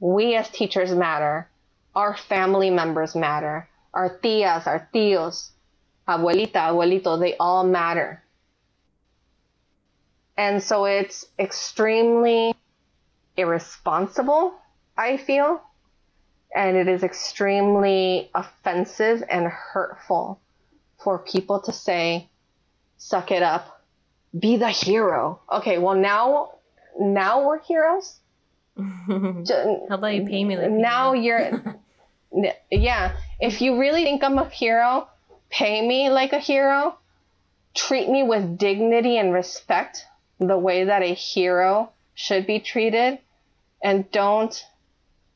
[0.00, 1.48] we as teachers matter.
[1.94, 3.68] Our family members matter.
[3.94, 5.50] Our tias, our tios,
[6.06, 8.22] abuelita, abuelito, they all matter.
[10.36, 12.54] And so it's extremely
[13.36, 14.54] irresponsible,
[14.96, 15.62] I feel.
[16.54, 20.40] And it is extremely offensive and hurtful
[21.06, 22.28] for people to say,
[22.98, 23.80] suck it up,
[24.36, 25.40] be the hero.
[25.52, 26.54] Okay, well now,
[26.98, 28.18] now we're heroes
[28.76, 31.62] How about you pay me like now you're
[32.72, 33.16] yeah.
[33.38, 35.06] If you really think I'm a hero,
[35.48, 36.98] pay me like a hero.
[37.72, 40.04] Treat me with dignity and respect,
[40.40, 43.20] the way that a hero should be treated,
[43.80, 44.66] and don't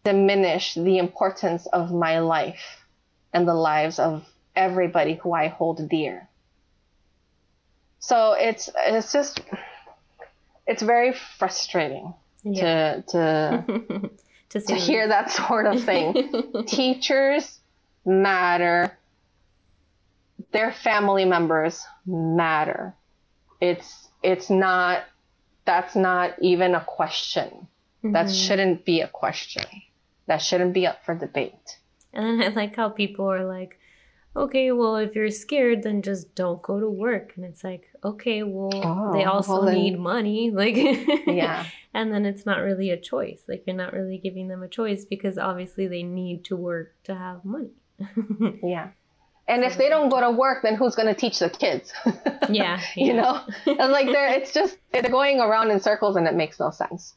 [0.02, 2.84] diminish the importance of my life
[3.32, 4.26] and the lives of
[4.60, 6.28] everybody who I hold dear.
[7.98, 9.40] So it's it's just
[10.66, 13.00] it's very frustrating yeah.
[13.00, 14.10] to to
[14.50, 16.64] to, to hear that sort of thing.
[16.66, 17.58] Teachers
[18.04, 18.96] matter.
[20.52, 22.94] Their family members matter.
[23.60, 25.04] It's it's not
[25.64, 27.68] that's not even a question.
[28.04, 28.12] Mm-hmm.
[28.12, 29.64] That shouldn't be a question.
[30.26, 31.78] That shouldn't be up for debate.
[32.12, 33.79] And then I like how people are like,
[34.36, 37.32] okay, well, if you're scared, then just don't go to work.
[37.36, 40.50] And it's like, okay, well, oh, they also well need money.
[40.60, 40.76] Like,
[41.26, 41.66] yeah.
[41.94, 43.42] and then it's not really a choice.
[43.48, 47.14] Like, you're not really giving them a choice because obviously they need to work to
[47.14, 47.70] have money.
[48.62, 48.90] yeah.
[49.48, 51.92] And if they don't go to work, then who's going to teach the kids?
[52.48, 52.80] yeah, yeah.
[52.94, 56.60] You know, and like they're, it's just, they're going around in circles and it makes
[56.60, 57.14] no sense.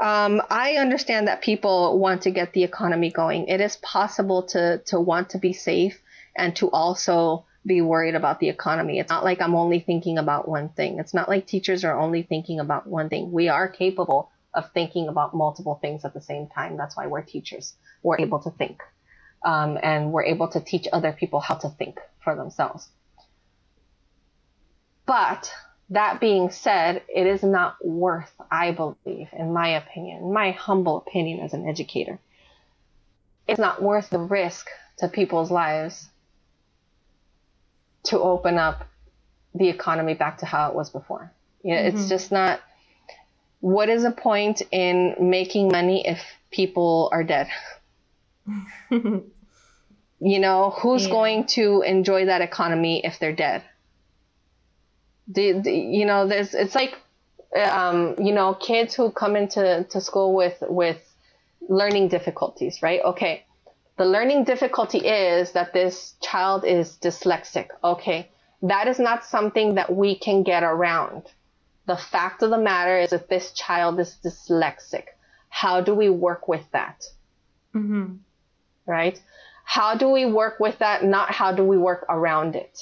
[0.00, 3.48] Um, I understand that people want to get the economy going.
[3.48, 6.00] It is possible to, to want to be safe
[6.36, 8.98] and to also be worried about the economy.
[8.98, 10.98] It's not like I'm only thinking about one thing.
[11.00, 13.32] It's not like teachers are only thinking about one thing.
[13.32, 16.76] We are capable of thinking about multiple things at the same time.
[16.76, 17.74] That's why we're teachers.
[18.02, 18.82] We're able to think.
[19.44, 22.88] Um, and we're able to teach other people how to think for themselves.
[25.04, 25.52] But
[25.90, 31.40] that being said, it is not worth, I believe, in my opinion, my humble opinion
[31.40, 32.18] as an educator,
[33.46, 34.68] it's not worth the risk
[34.98, 36.08] to people's lives
[38.06, 38.86] to open up
[39.54, 41.32] the economy back to how it was before.
[41.62, 41.96] You know, mm-hmm.
[41.96, 42.60] it's just not.
[43.60, 47.48] What is the point in making money if people are dead?
[48.90, 49.22] you
[50.20, 51.10] know, who's yeah.
[51.10, 53.62] going to enjoy that economy if they're dead?
[55.28, 56.96] The, the, you know, there's it's like,
[57.56, 61.02] um, you know, kids who come into to school with with
[61.68, 63.00] learning difficulties, right?
[63.04, 63.44] Okay,
[63.96, 67.68] the learning difficulty is that this child is dyslexic.
[67.82, 68.30] Okay.
[68.62, 71.22] That is not something that we can get around.
[71.86, 75.04] The fact of the matter is that this child is dyslexic.
[75.48, 77.04] how do we work with that?
[77.74, 78.16] Mm-hmm.
[78.84, 79.20] Right?
[79.64, 81.02] How do we work with that?
[81.02, 82.78] Not how do we work around it?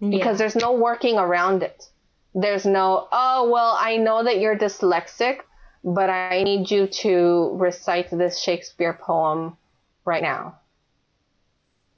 [0.00, 1.84] Because there's no working around it.
[2.34, 5.40] There's no, oh, well, I know that you're dyslexic,
[5.84, 9.56] but I need you to recite this Shakespeare poem
[10.04, 10.58] right now.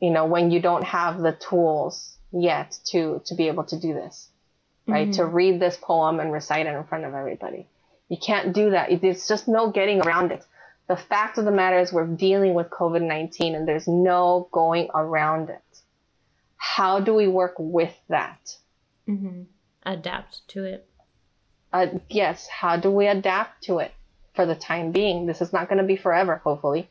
[0.00, 3.94] You know, when you don't have the tools yet to, to be able to do
[3.94, 4.28] this,
[4.86, 5.08] right?
[5.08, 5.16] Mm-hmm.
[5.16, 7.68] To read this poem and recite it in front of everybody.
[8.08, 8.90] You can't do that.
[9.00, 10.44] There's just no getting around it.
[10.88, 15.48] The fact of the matter is we're dealing with COVID-19 and there's no going around
[15.48, 15.62] it.
[16.56, 18.56] How do we work with that?
[19.08, 19.42] Mm-hmm.
[19.84, 20.86] Adapt to it.
[21.72, 23.92] Uh, yes, how do we adapt to it
[24.34, 25.26] for the time being?
[25.26, 26.88] This is not going to be forever, hopefully.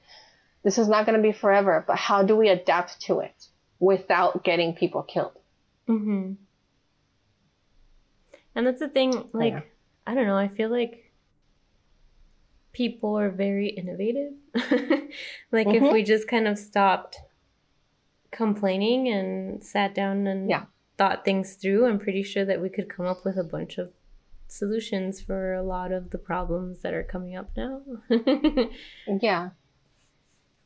[0.63, 3.47] This is not going to be forever, but how do we adapt to it
[3.79, 5.37] without getting people killed?
[5.89, 6.33] Mm-hmm.
[8.55, 9.61] And that's the thing, like, Yeah.
[10.05, 11.11] I don't know, I feel like
[12.71, 14.33] people are very innovative.
[15.51, 15.93] like, if Mhm.
[15.93, 17.17] we just kind of stopped
[18.31, 20.65] complaining and sat down and Yeah.
[20.97, 23.91] thought things through, I'm pretty sure that we could come up with a bunch of
[24.47, 27.81] solutions for a lot of the problems that are coming up now.
[29.21, 29.51] Yeah.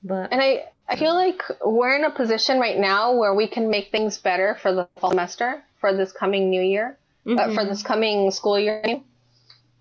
[0.07, 3.69] But And I, I feel like we're in a position right now where we can
[3.69, 6.97] make things better for the fall semester, for this coming new year,
[7.27, 7.69] uh, for Mhm.
[7.69, 8.83] this coming school year.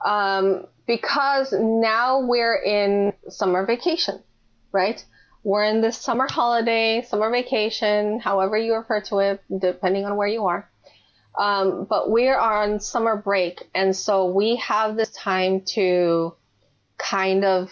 [0.04, 4.22] Um, because now we're in summer vacation,
[4.72, 5.04] right?
[5.42, 10.28] We're in this summer holiday, summer vacation, however you refer to it, depending on where
[10.28, 10.68] you are.
[11.38, 16.34] Um, but we are on summer break, and so we have this time to
[16.98, 17.70] kind of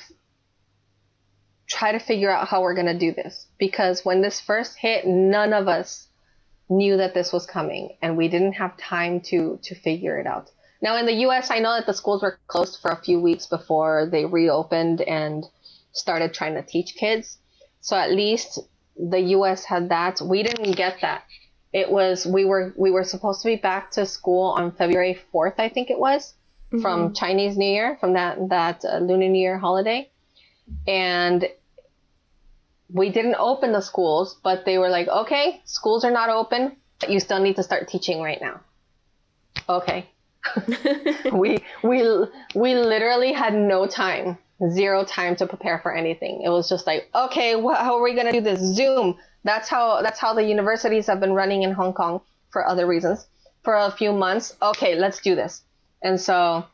[1.75, 3.47] try to figure out how we're going to do this.
[3.59, 6.07] Because when this first hit, none of us
[6.70, 10.51] knew that this was coming, and we didn't have time to to figure it out.
[10.81, 13.47] Now in the U.S., I know that the schools were closed for a few weeks
[13.47, 15.45] before they reopened and
[15.93, 17.39] started trying to teach kids.
[17.81, 18.59] So at least
[18.97, 19.64] the U.S.
[19.64, 20.20] had that.
[20.20, 21.25] We didn't get that.
[21.72, 25.59] It was we were we were supposed to be back to school on February 4th,
[25.59, 26.35] I think it was,
[26.81, 30.11] from Chinese New Year, from that that uh, Lunar New Year holiday,
[30.87, 31.49] and
[32.93, 37.11] we didn't open the schools, but they were like, okay, schools are not open, but
[37.11, 38.61] you still need to start teaching right now.
[39.68, 40.07] Okay,
[41.32, 42.03] we we
[42.55, 44.37] we literally had no time,
[44.70, 46.43] zero time to prepare for anything.
[46.43, 48.61] It was just like, okay, wh- how are we gonna do this?
[48.61, 49.16] Zoom.
[49.45, 52.20] That's how that's how the universities have been running in Hong Kong
[52.51, 53.26] for other reasons
[53.62, 54.55] for a few months.
[54.61, 55.62] Okay, let's do this.
[56.03, 56.66] And so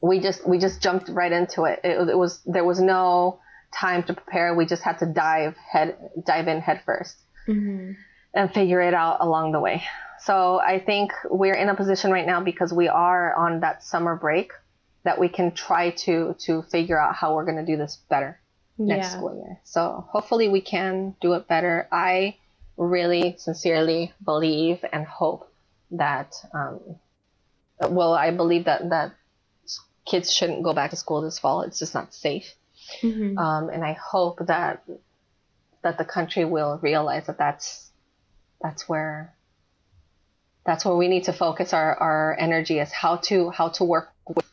[0.00, 1.80] we just we just jumped right into it.
[1.84, 3.38] It, it was there was no
[3.74, 4.54] time to prepare.
[4.54, 7.16] We just had to dive head dive in head first
[7.48, 7.96] Mhm.
[8.32, 9.82] and figure it out along the way.
[10.20, 14.16] So I think we're in a position right now because we are on that summer
[14.16, 14.52] break
[15.02, 18.40] that we can try to to figure out how we're going to do this better
[18.78, 19.16] next yeah.
[19.16, 19.60] school year.
[19.64, 21.88] So hopefully we can do it better.
[21.92, 22.36] I
[22.76, 25.52] really sincerely believe and hope
[25.90, 26.80] that um,
[27.90, 29.12] well, I believe that that
[30.06, 31.62] kids shouldn't go back to school this fall.
[31.62, 32.54] It's just not safe.
[33.02, 33.38] Mhm.
[33.38, 34.84] Um, and I hope that
[35.82, 37.90] that the country will realize that that's
[38.60, 39.34] that's where
[40.64, 44.08] that's where we need to focus our, our energy is how to how to work
[44.26, 44.46] with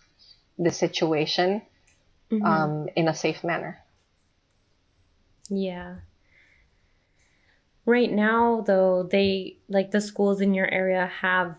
[0.58, 1.62] the situation
[2.30, 2.46] Mhm.
[2.46, 3.80] um, in a safe manner.
[5.50, 5.96] Yeah.
[7.86, 11.56] Right now, though, they like the schools in your area have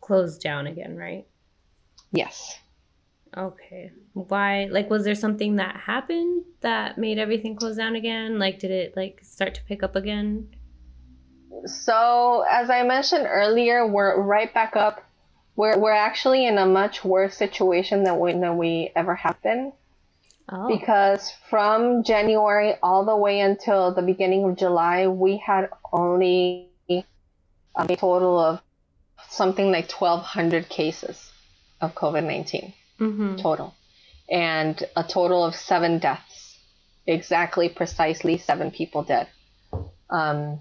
[0.00, 1.26] closed down again, right?
[2.12, 2.58] Yes.
[3.36, 3.92] Okay.
[4.12, 4.68] Why?
[4.70, 8.38] Like, was there something that happened that made everything close down again?
[8.38, 10.48] Like, did it like start to pick up again?
[11.66, 15.04] So as I mentioned earlier, we're right back up.
[15.56, 19.72] We're we're actually in a much worse situation than we than we ever have been.
[20.48, 20.66] Oh.
[20.66, 27.86] because from January all the way until the beginning of July, we had only um,
[27.88, 28.60] a total of
[29.30, 31.30] something like 1,200 cases
[31.80, 33.36] of COVID 19 mm-hmm.
[33.36, 33.74] total,
[34.30, 36.58] and a total of seven deaths.
[37.06, 39.26] Exactly, precisely seven people dead
[40.10, 40.60] um,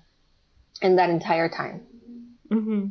[0.82, 1.82] in that entire time.
[2.50, 2.88] Mm-hmm.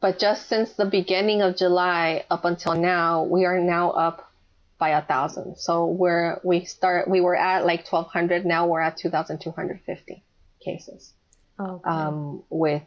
[0.00, 4.32] But just since the beginning of July up until now, we are now up
[4.78, 5.58] by a thousand.
[5.58, 8.44] So we're we start we were at like twelve hundred.
[8.44, 10.24] Now we're at two thousand two hundred fifty
[10.64, 11.12] cases.
[11.60, 11.88] Okay.
[11.88, 12.82] Um, with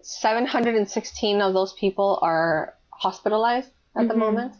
[0.00, 4.18] seven hundred and sixteen of those people are hospitalized at the Mhm.
[4.18, 4.54] moment,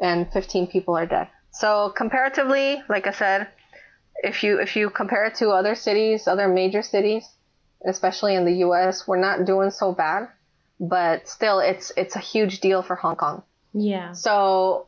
[0.00, 1.28] and fifteen people are dead.
[1.50, 3.48] So comparatively, like I said,
[4.22, 7.24] if you if you compare it to other cities, other major cities,
[7.86, 10.28] especially in the U.S., we're not doing so bad
[10.80, 13.42] but still it's it's a huge deal for Hong Kong.
[13.72, 14.12] yeah.
[14.12, 14.86] So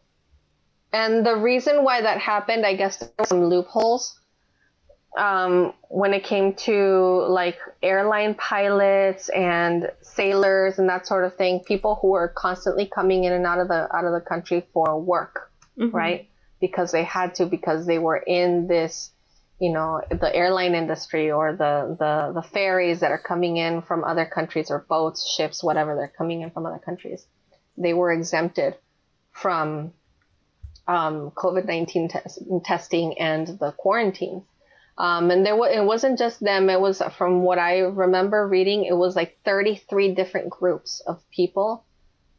[0.93, 4.19] and the reason why that happened, I guess, there were some loopholes
[5.17, 11.61] um, when it came to like airline pilots and sailors and that sort of thing.
[11.61, 15.01] People who were constantly coming in and out of the out of the country for
[15.01, 15.93] work, Mhm.
[15.93, 16.29] right?
[16.61, 19.11] Because they had to, because they were in this,
[19.59, 24.05] you know, the airline industry or the the the ferries that are coming in from
[24.05, 27.27] other countries or boats, ships, whatever they're coming in from other countries.
[27.77, 28.77] They were exempted
[29.33, 29.93] from
[30.87, 34.43] um, COVID 19 tes- testing and the quarantines.
[35.01, 38.93] Um, and there it wasn't just them, it was from what I remember reading, it
[38.97, 41.85] was like 33 different groups of people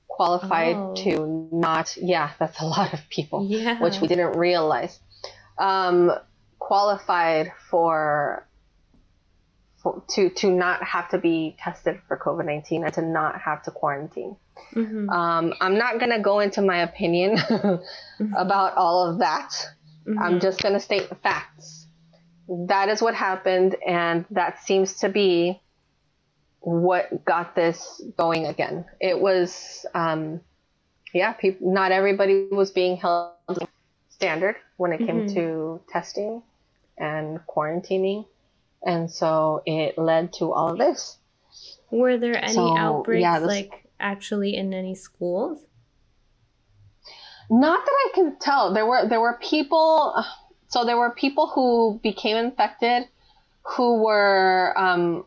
[0.07, 0.93] qualified Oh.
[1.03, 3.81] to not, yeah, that's a lot of people, Yeah.
[3.81, 4.99] which we didn't realize,
[5.57, 6.11] um,
[6.59, 8.47] qualified for.
[9.81, 13.63] For, to to not have to be tested for COVID nineteen and to not have
[13.63, 14.35] to quarantine.
[14.75, 15.09] Mhm.
[15.09, 17.39] Um, I'm not gonna go into my opinion
[18.37, 19.49] about all of that.
[20.07, 20.41] I'm Mhm.
[20.41, 21.80] just gonna state the facts.
[22.67, 25.61] That is what happened, and that seems to be
[26.59, 28.83] what got this going again.
[28.99, 30.41] It was, um,
[31.13, 33.31] yeah, peop not everybody was being held
[34.09, 35.33] standard when it came Mhm.
[35.33, 36.43] to testing
[36.97, 38.27] and quarantining,
[38.85, 41.17] and so it led to all of this.
[41.89, 45.63] Were there any So, outbreaks yeah, this- like actually in any schools?
[47.49, 48.73] Not that I can tell.
[48.73, 50.13] There were there were people.
[50.71, 53.07] So there were people who became infected,
[53.63, 55.25] who were um,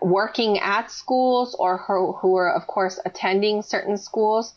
[0.00, 4.54] working at schools or who, who were, of course, attending certain schools.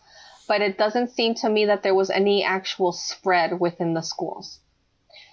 [0.47, 4.59] But it doesn't seem to me that there was any actual spread within the schools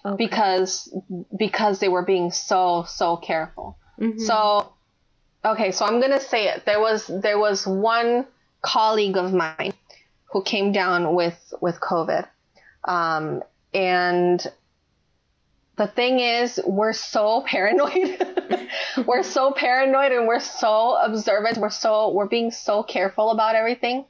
[0.04, 0.16] Okay.
[0.16, 0.92] because
[1.36, 3.78] because they were being so so careful.
[3.98, 4.20] Mhm.
[4.20, 4.72] So,
[5.44, 6.66] okay, so I'm gonna say it.
[6.66, 8.26] There was there was one
[8.62, 9.72] colleague of mine
[10.32, 12.28] who came down with with COVID,
[12.84, 13.42] um,
[13.76, 14.40] and
[15.76, 18.18] the thing is, we're so paranoid.
[19.06, 21.58] we're so paranoid and we're so observant.
[21.58, 24.06] We're so we're being so careful about everything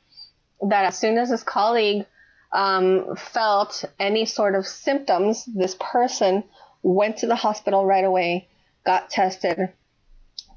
[0.68, 2.06] that as soon as this colleague
[2.52, 6.44] um, felt any sort of symptoms, this person
[6.84, 8.46] went to the hospital right away,
[8.84, 9.72] got tested.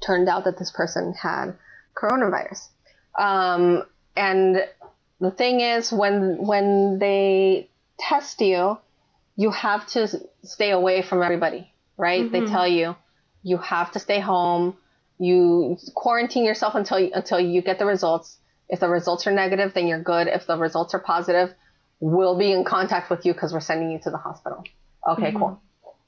[0.00, 1.56] Turned out that this person had
[1.94, 2.68] coronavirus.
[3.18, 3.82] Um,
[4.16, 4.64] and
[5.18, 8.78] the thing is, when when they test you,
[9.42, 10.00] you have to
[10.42, 11.62] stay away from everybody,
[11.96, 12.30] right?
[12.32, 12.50] They Mhm.
[12.56, 12.86] tell you
[13.42, 14.64] you have to stay home.
[15.18, 18.28] You quarantine yourself until you, until you get the results.
[18.68, 20.26] If the results are negative, then you're good.
[20.38, 21.48] If the results are positive,
[22.00, 24.62] we'll be in contact with you because we're sending you to the hospital.
[25.12, 25.38] Okay, Mhm.
[25.38, 25.52] cool.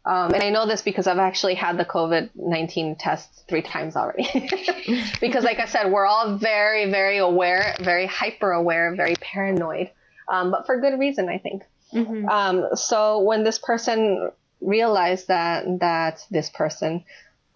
[0.05, 3.97] Um, and I know this because I've actually had the COVID 19 test three times
[3.97, 4.25] already.
[5.21, 9.91] because, like I said, we're all very, very aware, very hyper aware, very paranoid,
[10.29, 11.63] um, but for good reason, I think.
[11.93, 12.29] Mhm.
[12.29, 14.31] Um, so when this person
[14.61, 17.05] realized that that this person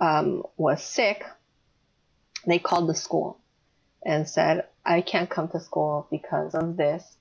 [0.01, 1.25] um, was sick,
[2.47, 3.39] they called the school
[4.05, 7.17] and said, "I can't come to school because of this,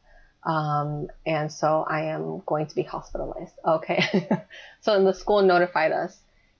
[0.45, 4.29] um, and so I am going to be hospitalized." Okay,
[4.81, 6.19] so the school notified us,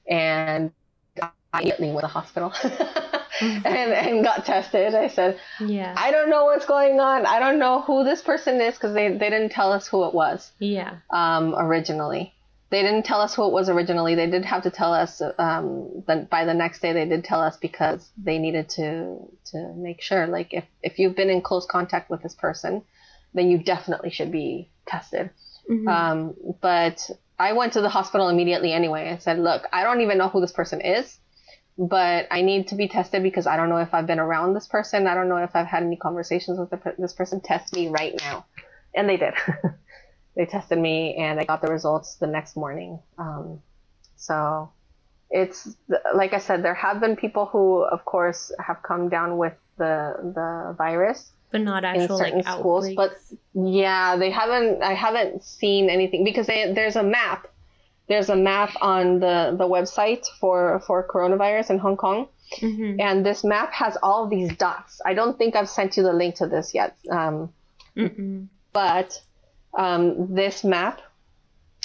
[0.09, 0.71] and
[1.21, 2.53] I immediately went to the hospital.
[3.41, 4.93] and, and got tested.
[4.93, 5.93] I said, Yeah.
[5.97, 7.25] I don't know what's going on.
[7.25, 10.13] I don't know who this person is because they, they didn't tell us who it
[10.13, 10.97] was yeah.
[11.09, 12.33] um, originally.
[12.71, 14.15] They didn't tell us who it was originally.
[14.15, 16.93] They did have to tell us um, then by the next day.
[16.93, 19.17] They did tell us because they needed to
[19.51, 20.25] to make sure.
[20.25, 22.83] Like if if you've been in close contact with this person,
[23.35, 25.29] then you definitely should be tested.
[25.69, 25.87] Mhm.
[25.87, 29.09] Um, but I went to the hospital immediately anyway.
[29.09, 31.17] I said, look, I don't even know who this person is,
[31.77, 34.67] but I need to be tested because I don't know if I've been around this
[34.67, 35.07] person.
[35.07, 37.41] I don't know if I've had any conversations with the, this person.
[37.41, 38.45] Test me right now.
[38.93, 39.33] And they did.
[40.35, 42.99] they tested me and I got the results the next morning.
[43.17, 43.59] Um,
[44.15, 44.71] so
[45.29, 45.75] it's
[46.13, 50.15] like I said, there have been people who, of course, have come down with the
[50.33, 53.33] the virus but not in actual certain like schools, outbreaks.
[53.53, 54.83] but yeah, they haven't.
[54.83, 57.47] I haven't seen anything because they, there's a map.
[58.07, 62.27] There's a map on the the website for for coronavirus in Hong Kong,
[62.61, 62.99] Mhm.
[63.01, 65.01] and this map has all these dots.
[65.05, 67.51] I don't think I've sent you the link to this yet, um,
[68.73, 69.21] but
[69.73, 71.01] um, this map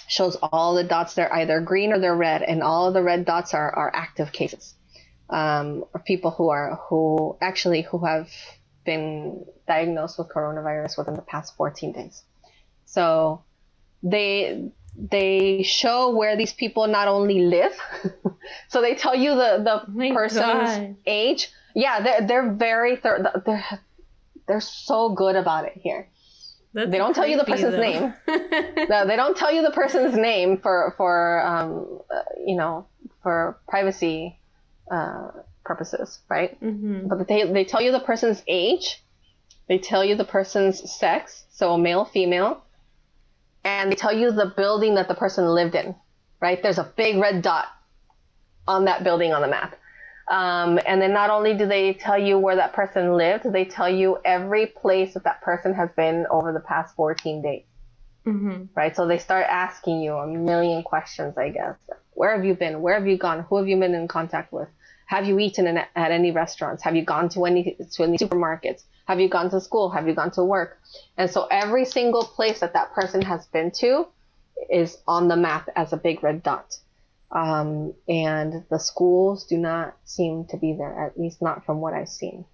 [0.08, 1.14] shows all the dots.
[1.14, 4.30] They're either green or they're red, and all of the red dots are are active
[4.32, 4.74] cases,
[5.30, 8.28] um, or people who are who actually who have
[8.84, 12.24] been diagnosed with coronavirus within the past 14 days.
[12.86, 13.42] So
[14.02, 17.72] they they show where these people not only live,
[18.68, 20.96] so they tell you the the my person's God.
[21.06, 21.50] age.
[21.74, 23.80] Yeah, they're they're very thir- they're
[24.46, 26.08] they're so good about it here.
[26.72, 27.80] That's they don't tell you the person's though.
[27.80, 28.14] name.
[28.88, 32.86] no, they don't tell you the person's name for for um, uh, you know
[33.22, 34.38] for privacy
[34.90, 35.30] uh,
[35.64, 36.60] purposes, right?
[36.60, 37.08] Mm-hmm.
[37.08, 39.02] But they they tell you the person's age,
[39.68, 42.62] they tell you the person's sex, so male, female,
[43.64, 45.94] and they tell you the building that the person lived in,
[46.40, 46.62] right?
[46.62, 47.66] There's a big red dot
[48.66, 49.76] on that building on the map.
[50.28, 53.90] Um, and then not only do they tell you where that person lived, they tell
[53.90, 57.64] you every place that that person has been over the past 14 days.
[58.26, 58.64] Mm-hmm.
[58.74, 58.94] Right?
[58.94, 61.76] So they start asking you a million questions, I guess.
[62.12, 62.80] Where have you been?
[62.80, 63.40] Where have you gone?
[63.48, 64.68] Who have you been in contact with?
[65.06, 66.84] Have you eaten in, at any restaurants?
[66.84, 68.84] Have you gone to any to any supermarkets?
[69.06, 69.90] Have you gone to school?
[69.90, 70.78] Have you gone to work?
[71.16, 74.06] And so every single place that that person has been to
[74.70, 76.76] is on the map as a big red dot.
[77.32, 81.94] Um, and the schools do not seem to be there, at least not from what
[81.94, 82.44] I've seen.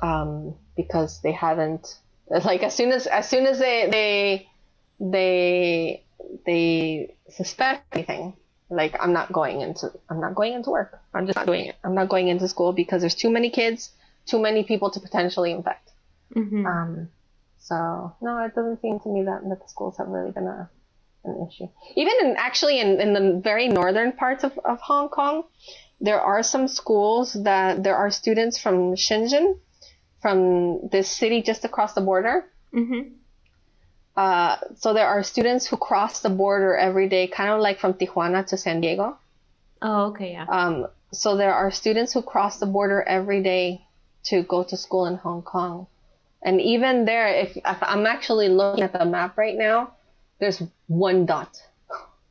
[0.00, 1.96] Um, because they haven't,
[2.28, 4.48] like as soon as, as soon as they, they,
[4.98, 6.04] they,
[6.44, 8.34] they suspect anything,
[8.68, 11.00] like I'm not going into, I'm not going into work.
[11.14, 11.76] I'm just not doing it.
[11.84, 13.90] I'm not going into school because there's too many kids,
[14.26, 15.90] too many people to potentially infect.
[16.34, 16.66] Mm-hmm.
[16.66, 17.08] Um,
[17.58, 20.70] so no, it doesn't seem to me that, that the schools have really been a,
[21.24, 21.68] an issue.
[21.96, 25.44] Even in actually in, in the very northern parts of, of Hong Kong,
[26.00, 29.58] there are some schools that there are students from Shenzhen,
[30.20, 32.44] from this city just across the border.
[32.74, 33.14] Mm-hmm.
[34.16, 37.94] Uh, so there are students who cross the border every day, kind of like from
[37.94, 39.16] Tijuana to San Diego.
[39.80, 40.44] Oh, okay, yeah.
[40.48, 43.86] Um, so there are students who cross the border every day
[44.24, 45.86] to go to school in Hong Kong.
[46.42, 49.94] And even there, if, if I'm actually looking at the map right now,
[50.40, 51.56] there's one dot.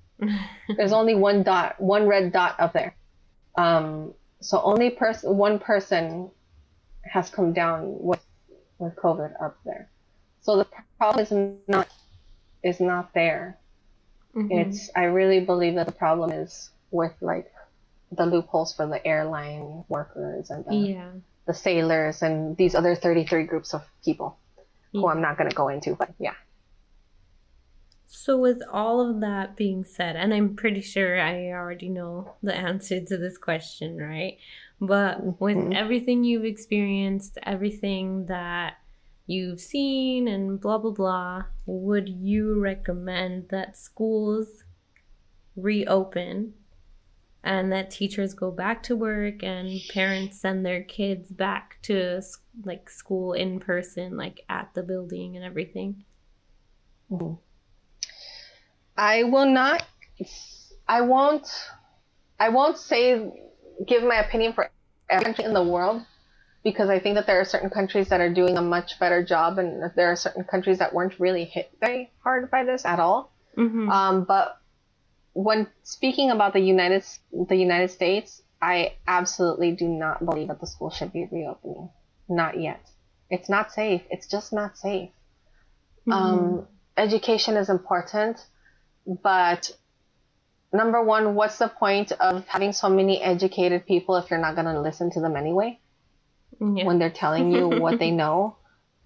[0.76, 2.96] there's only one dot, one red dot up there.
[3.58, 6.30] Um, so only person, one person
[7.04, 8.24] has come down with
[8.82, 9.90] with COVID up there.
[10.42, 10.68] So the
[10.98, 11.88] problem is not
[12.64, 13.58] is not there.
[14.36, 14.52] Mm-hmm.
[14.52, 17.52] It's I really believe that the problem is with like
[18.12, 21.12] the loopholes for the airline workers and the, yeah.
[21.48, 24.38] The sailors and these other 33 groups of people
[24.92, 25.02] yeah.
[25.02, 26.36] who I'm not going to go into, but yeah.
[28.14, 32.54] So, with all of that being said, and I'm pretty sure I already know the
[32.54, 34.38] answer to this question, right?
[34.82, 35.74] But with mm-hmm.
[35.74, 38.74] everything you've experienced, everything that
[39.28, 44.66] you've seen, and blah, blah, blah, would you recommend that schools
[45.56, 46.54] reopen
[47.44, 52.22] and that teachers go back to work and parents send their kids back to
[52.64, 56.04] like school in person, like at the building and everything?
[57.12, 57.34] Mm-hmm.
[58.98, 59.84] I will not.
[60.88, 61.48] I won't.
[62.40, 63.32] I won't say
[63.88, 64.70] give my opinion for
[65.10, 66.04] every country in the world
[66.64, 69.58] because I think that there are certain countries that are doing a much better job,
[69.58, 73.32] and there are certain countries that weren't really hit very hard by this at all.
[73.58, 73.90] Mm-hmm.
[73.90, 74.61] Um, but
[75.34, 80.68] when speaking about the United the United States, I absolutely do not believe that the
[80.68, 81.90] school should be reopening.
[82.30, 82.86] Not yet.
[83.30, 84.02] It's not safe.
[84.10, 85.10] It's just not safe.
[86.08, 86.12] Mm-hmm.
[86.12, 86.68] Um,
[86.98, 88.38] education is important.
[89.08, 89.72] But
[90.72, 94.68] number one, what's the point of having so many educated people if you're not going
[94.68, 95.80] to listen to them anyway?
[96.60, 96.86] Yeah.
[96.86, 98.58] When they're telling you what they know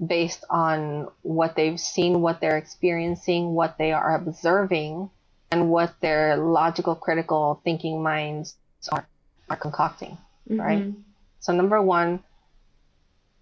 [0.05, 5.09] based on what they've seen, what they're experiencing, what they are observing,
[5.51, 8.55] and what their logical, critical thinking minds
[8.91, 9.07] are,
[9.49, 10.17] are concocting,
[10.49, 10.59] mm-hmm.
[10.59, 10.93] right?
[11.39, 12.23] So, number one,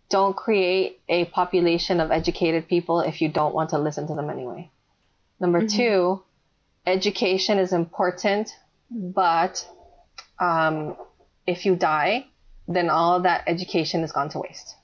[0.09, 4.29] don't create a population of educated people if you don't want to listen to them
[4.29, 4.69] anyway.
[5.39, 5.77] Number mm-hmm.
[5.77, 6.23] two,
[6.85, 8.55] education is important,
[8.91, 9.67] but
[10.39, 10.95] um,
[11.47, 12.27] if you die,
[12.67, 14.75] then all that education has gone to waste.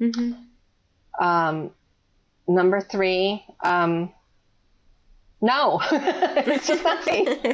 [0.00, 1.24] Mm-hmm.
[1.24, 1.70] Um,
[2.48, 4.12] number three, um,
[5.40, 7.28] no, it's just not safe.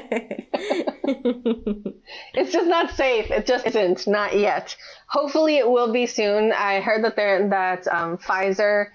[2.35, 3.30] it's just not safe.
[3.30, 4.76] It just isn't, not yet.
[5.09, 6.53] Hopefully, it will be soon.
[6.53, 8.87] I heard that there that um, Pfizer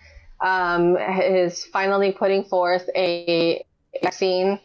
[0.42, 3.64] um, is finally putting forth a
[4.02, 4.60] vaccine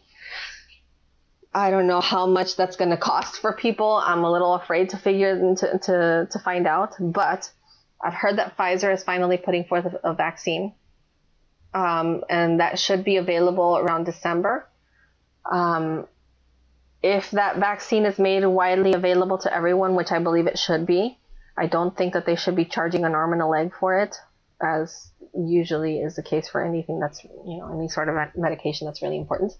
[1.55, 4.01] I don't know how much that's going to cost for people.
[4.03, 7.49] I'm a little afraid to figure to, to, to find out, but
[8.03, 10.73] I've heard that Pfizer is finally putting forth a, a vaccine.
[11.73, 14.67] Um, and that should be available around December.
[15.51, 16.07] Um,
[17.01, 21.17] if that vaccine is made widely available to everyone, which I believe it should be,
[21.57, 24.15] I don't think that they should be charging an arm and a leg for it,
[24.61, 29.01] as usually is the case for anything that's, you know, any sort of medication that's
[29.01, 29.51] really important.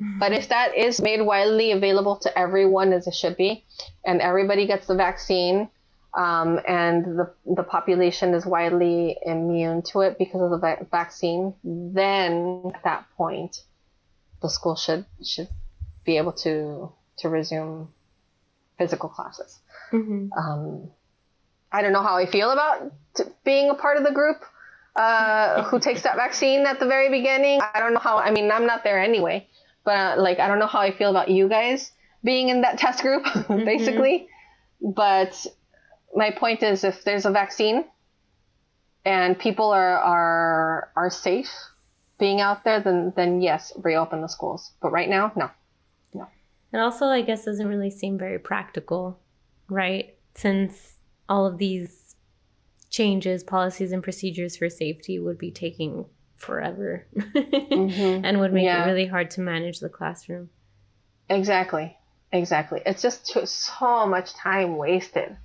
[0.00, 0.18] Mm-hmm.
[0.18, 3.64] But if that is made widely available to everyone as it should be,
[4.04, 5.68] and everybody gets the vaccine,
[6.16, 11.54] um, and the, the population is widely immune to it because of the va- vaccine,
[11.62, 13.60] then at that point,
[14.40, 15.48] the school should should
[16.04, 17.92] be able to to resume
[18.78, 19.58] physical classes.
[19.92, 20.32] Mm-hmm.
[20.32, 20.90] Um,
[21.70, 24.42] I don't know how I feel about t- being a part of the group
[24.96, 27.60] uh, who takes that vaccine at the very beginning.
[27.74, 28.16] I don't know how.
[28.16, 29.46] I mean, I'm not there anyway,
[29.84, 31.92] but uh, like I don't know how I feel about you guys
[32.24, 34.28] being in that test group, basically.
[34.80, 35.46] But
[36.16, 37.84] my point is, if there's a vaccine
[39.04, 41.50] and people are are are safe
[42.18, 44.72] being out there, then then yes, reopen the schools.
[44.80, 45.50] But right now, no.
[46.14, 46.26] No.
[46.72, 49.20] It also, I guess, doesn't really seem very practical,
[49.68, 50.16] right?
[50.34, 50.94] Since
[51.28, 52.16] all of these
[52.90, 56.06] changes, policies, and procedures for safety would be taking
[56.36, 58.24] forever mm-hmm.
[58.24, 58.84] and would make Yeah.
[58.84, 60.50] it really hard to manage the classroom.
[61.28, 61.96] Exactly.
[62.32, 62.82] Exactly.
[62.84, 65.36] It's just so much time wasted.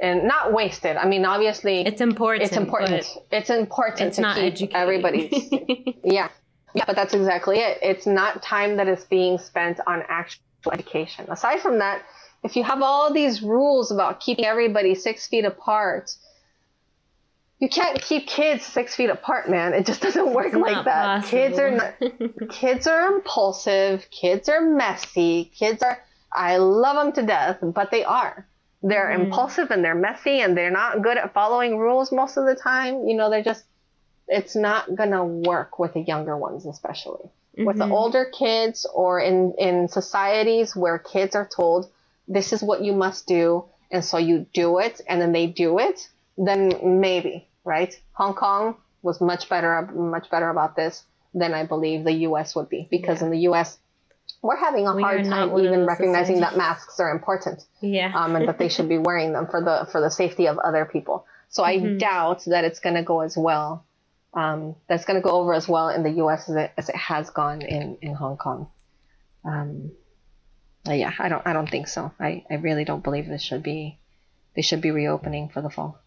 [0.00, 0.96] And not wasted.
[0.96, 2.46] I mean, obviously, It's important.
[2.46, 3.04] it's important.
[3.32, 4.76] It's important It's to not keep educating.
[4.76, 5.98] everybody.
[6.04, 6.28] yeah.
[6.74, 7.78] Yeah, but that's exactly it.
[7.82, 10.40] It's not time that is being spent on actual
[10.72, 11.26] education.
[11.28, 12.02] Aside from that,
[12.44, 16.14] if you have all these rules about keeping everybody six feet apart,
[17.58, 19.74] you can't keep kids six feet apart, man.
[19.74, 21.24] It just doesn't work It's like that.
[21.24, 21.94] Kids are not,
[22.50, 25.98] kids are impulsive, kids are messy, kids are
[26.32, 28.46] I love them to death, but they are.
[28.82, 29.24] They're Mhm.
[29.26, 33.06] impulsive and they're messy and they're not good at following rules most of the time.
[33.06, 33.64] You know, they're just
[34.28, 37.30] it's not gonna work with the younger ones especially.
[37.56, 37.92] With the Mhm.
[37.92, 41.90] older kids or in in societies where kids are told
[42.28, 45.78] this is what you must do and so you do it and then they do
[45.78, 47.98] it, then maybe, right?
[48.12, 51.04] Hong Kong was much better much better about this
[51.34, 53.78] than I believe the US would be because in the US
[54.42, 58.12] we're having a We hard time even recognizing that masks are important Yeah.
[58.14, 60.84] um, and that they should be wearing them for the for the safety of other
[60.84, 61.26] people.
[61.48, 61.98] So I Mhm.
[61.98, 63.84] doubt that it's going to go as well.
[64.34, 66.48] Um, that's going to go over as well in the U.S.
[66.48, 68.68] as it, as it has gone in in Hong Kong.
[69.44, 69.92] Um,
[70.86, 72.12] yeah, I don't I don't think so.
[72.20, 73.98] I, I really don't believe this should be
[74.54, 75.98] they should be reopening for the fall.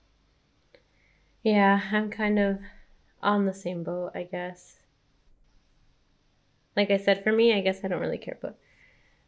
[1.44, 2.60] Yeah, I'm kind of
[3.22, 4.78] on the same boat, I guess.
[6.76, 8.58] Like I said, for me, I guess I don't really care, but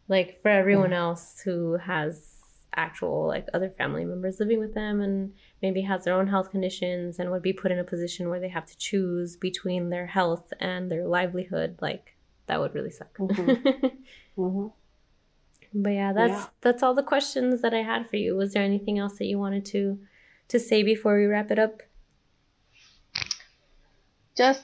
[0.08, 2.30] like for everyone else who has
[2.76, 5.32] actual like other family members living with them and
[5.62, 8.50] maybe has their own health conditions and would be put in a position where they
[8.50, 12.16] have to choose between their health and their livelihood, like
[12.48, 13.16] that would really suck.
[13.18, 14.68] Mm-hmm.
[15.76, 16.46] But yeah, that's Yeah.
[16.62, 18.36] that's all the questions that I had for you.
[18.36, 20.00] Was there anything else that you wanted to
[20.50, 21.82] to say before we wrap it up?
[24.36, 24.64] Just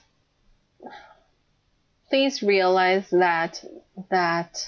[2.09, 3.63] please realize that
[4.09, 4.67] that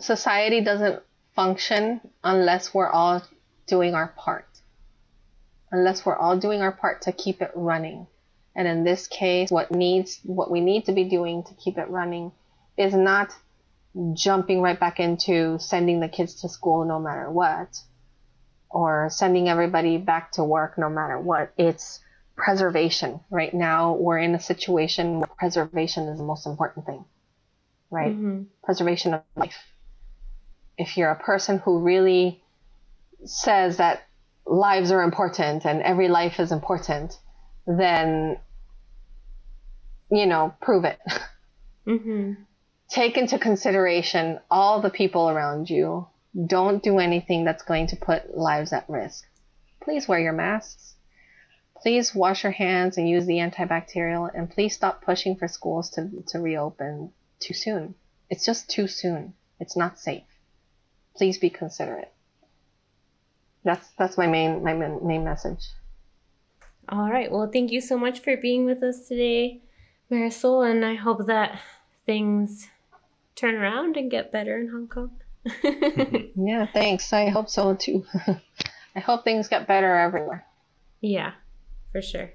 [0.00, 1.00] society doesn't
[1.34, 3.22] function unless we're all
[3.66, 4.48] doing our part.
[5.70, 8.06] Unless we're all doing our part to keep it running.
[8.56, 11.88] And in this case, what needs what we need to be doing to keep it
[11.88, 12.32] running
[12.76, 13.32] is not
[14.12, 17.76] jumping right back into sending the kids to school no matter what
[18.70, 21.52] or sending everybody back to work no matter what.
[21.56, 22.00] It's
[22.36, 23.20] preservation.
[23.30, 27.04] Right now, we're in a situation where preservation is the most important thing,
[27.90, 28.14] right?
[28.14, 28.46] Mhm.
[28.62, 29.58] Preservation of life.
[30.76, 32.42] If you're a person who really
[33.24, 34.02] says that
[34.46, 37.18] lives are important and every life is important,
[37.66, 38.38] then,
[40.10, 40.98] you know, prove it.
[41.86, 42.38] Mhm.
[42.88, 46.08] Take into consideration all the people around you.
[46.46, 49.26] Don't do anything that's going to put lives at risk.
[49.82, 50.93] Please wear your masks.
[51.84, 54.30] Please wash your hands and use the antibacterial.
[54.34, 57.94] And please stop pushing for schools to, to reopen too soon.
[58.30, 59.34] It's just too soon.
[59.60, 60.24] It's not safe.
[61.14, 62.10] Please be considerate.
[63.64, 65.66] That's that's my main my main main message.
[66.88, 67.30] All right.
[67.30, 69.60] Well, thank you so much for being with us today,
[70.10, 71.60] Marisol, and I hope that
[72.06, 72.66] things
[73.36, 75.10] turn around and get better in Hong Kong.
[76.36, 77.12] Yeah, thanks.
[77.12, 78.06] I hope so too.
[78.96, 80.46] I hope things get better everywhere.
[81.02, 81.32] yeah,
[81.94, 82.32] for sure.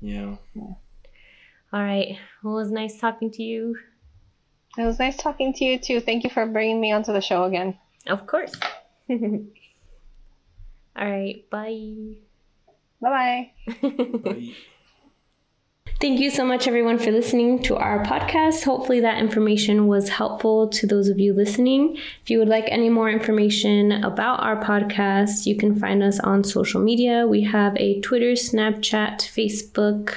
[0.00, 0.34] Yeah.
[0.56, 0.74] All
[1.72, 2.18] right.
[2.42, 3.76] Well, it was nice talking to you.
[4.76, 6.00] It was nice talking to you too.
[6.00, 7.78] Thank you for bringing me onto the show again.
[8.08, 8.52] Of course.
[9.08, 9.18] All
[10.96, 11.48] right.
[11.48, 12.16] Bye.
[13.00, 13.88] Bye bye.
[14.24, 14.54] Bye.
[16.00, 18.62] Thank you so much, everyone, for listening to our podcast.
[18.62, 21.96] Hopefully, that information was helpful to those of you listening.
[22.22, 26.44] If you would like any more information about our podcast, you can find us on
[26.44, 27.26] social media.
[27.26, 30.14] We have a Twitter, Snapchat, Facebook,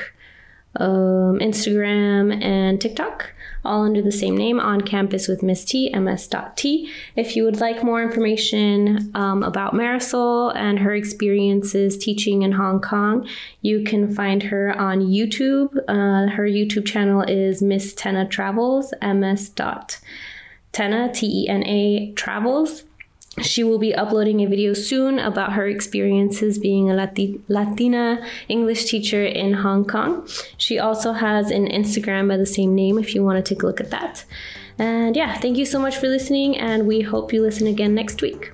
[0.75, 3.32] um, Instagram, and TikTok.
[3.64, 6.91] All under the same name, On Campus with Miss T, ms.t.
[7.16, 12.82] If you would like more information um, about Marisol and her experiences teaching in Hong
[12.82, 13.28] Kong,
[13.62, 15.76] you can find her on YouTube.
[15.88, 19.51] Uh, her YouTube channel is Miss Tena Travels, ms.
[19.51, 22.86] Tena, T E N A Travels.
[23.39, 28.86] She will be uploading a video soon about her experiences being a Lati- Latina English
[28.86, 30.27] teacher in Hong Kong.
[30.57, 33.65] She also has an Instagram by the same name if you want to take a
[33.65, 34.25] look at that.
[34.77, 38.21] And yeah, thank you so much for listening, and we hope you listen again next
[38.21, 38.51] week.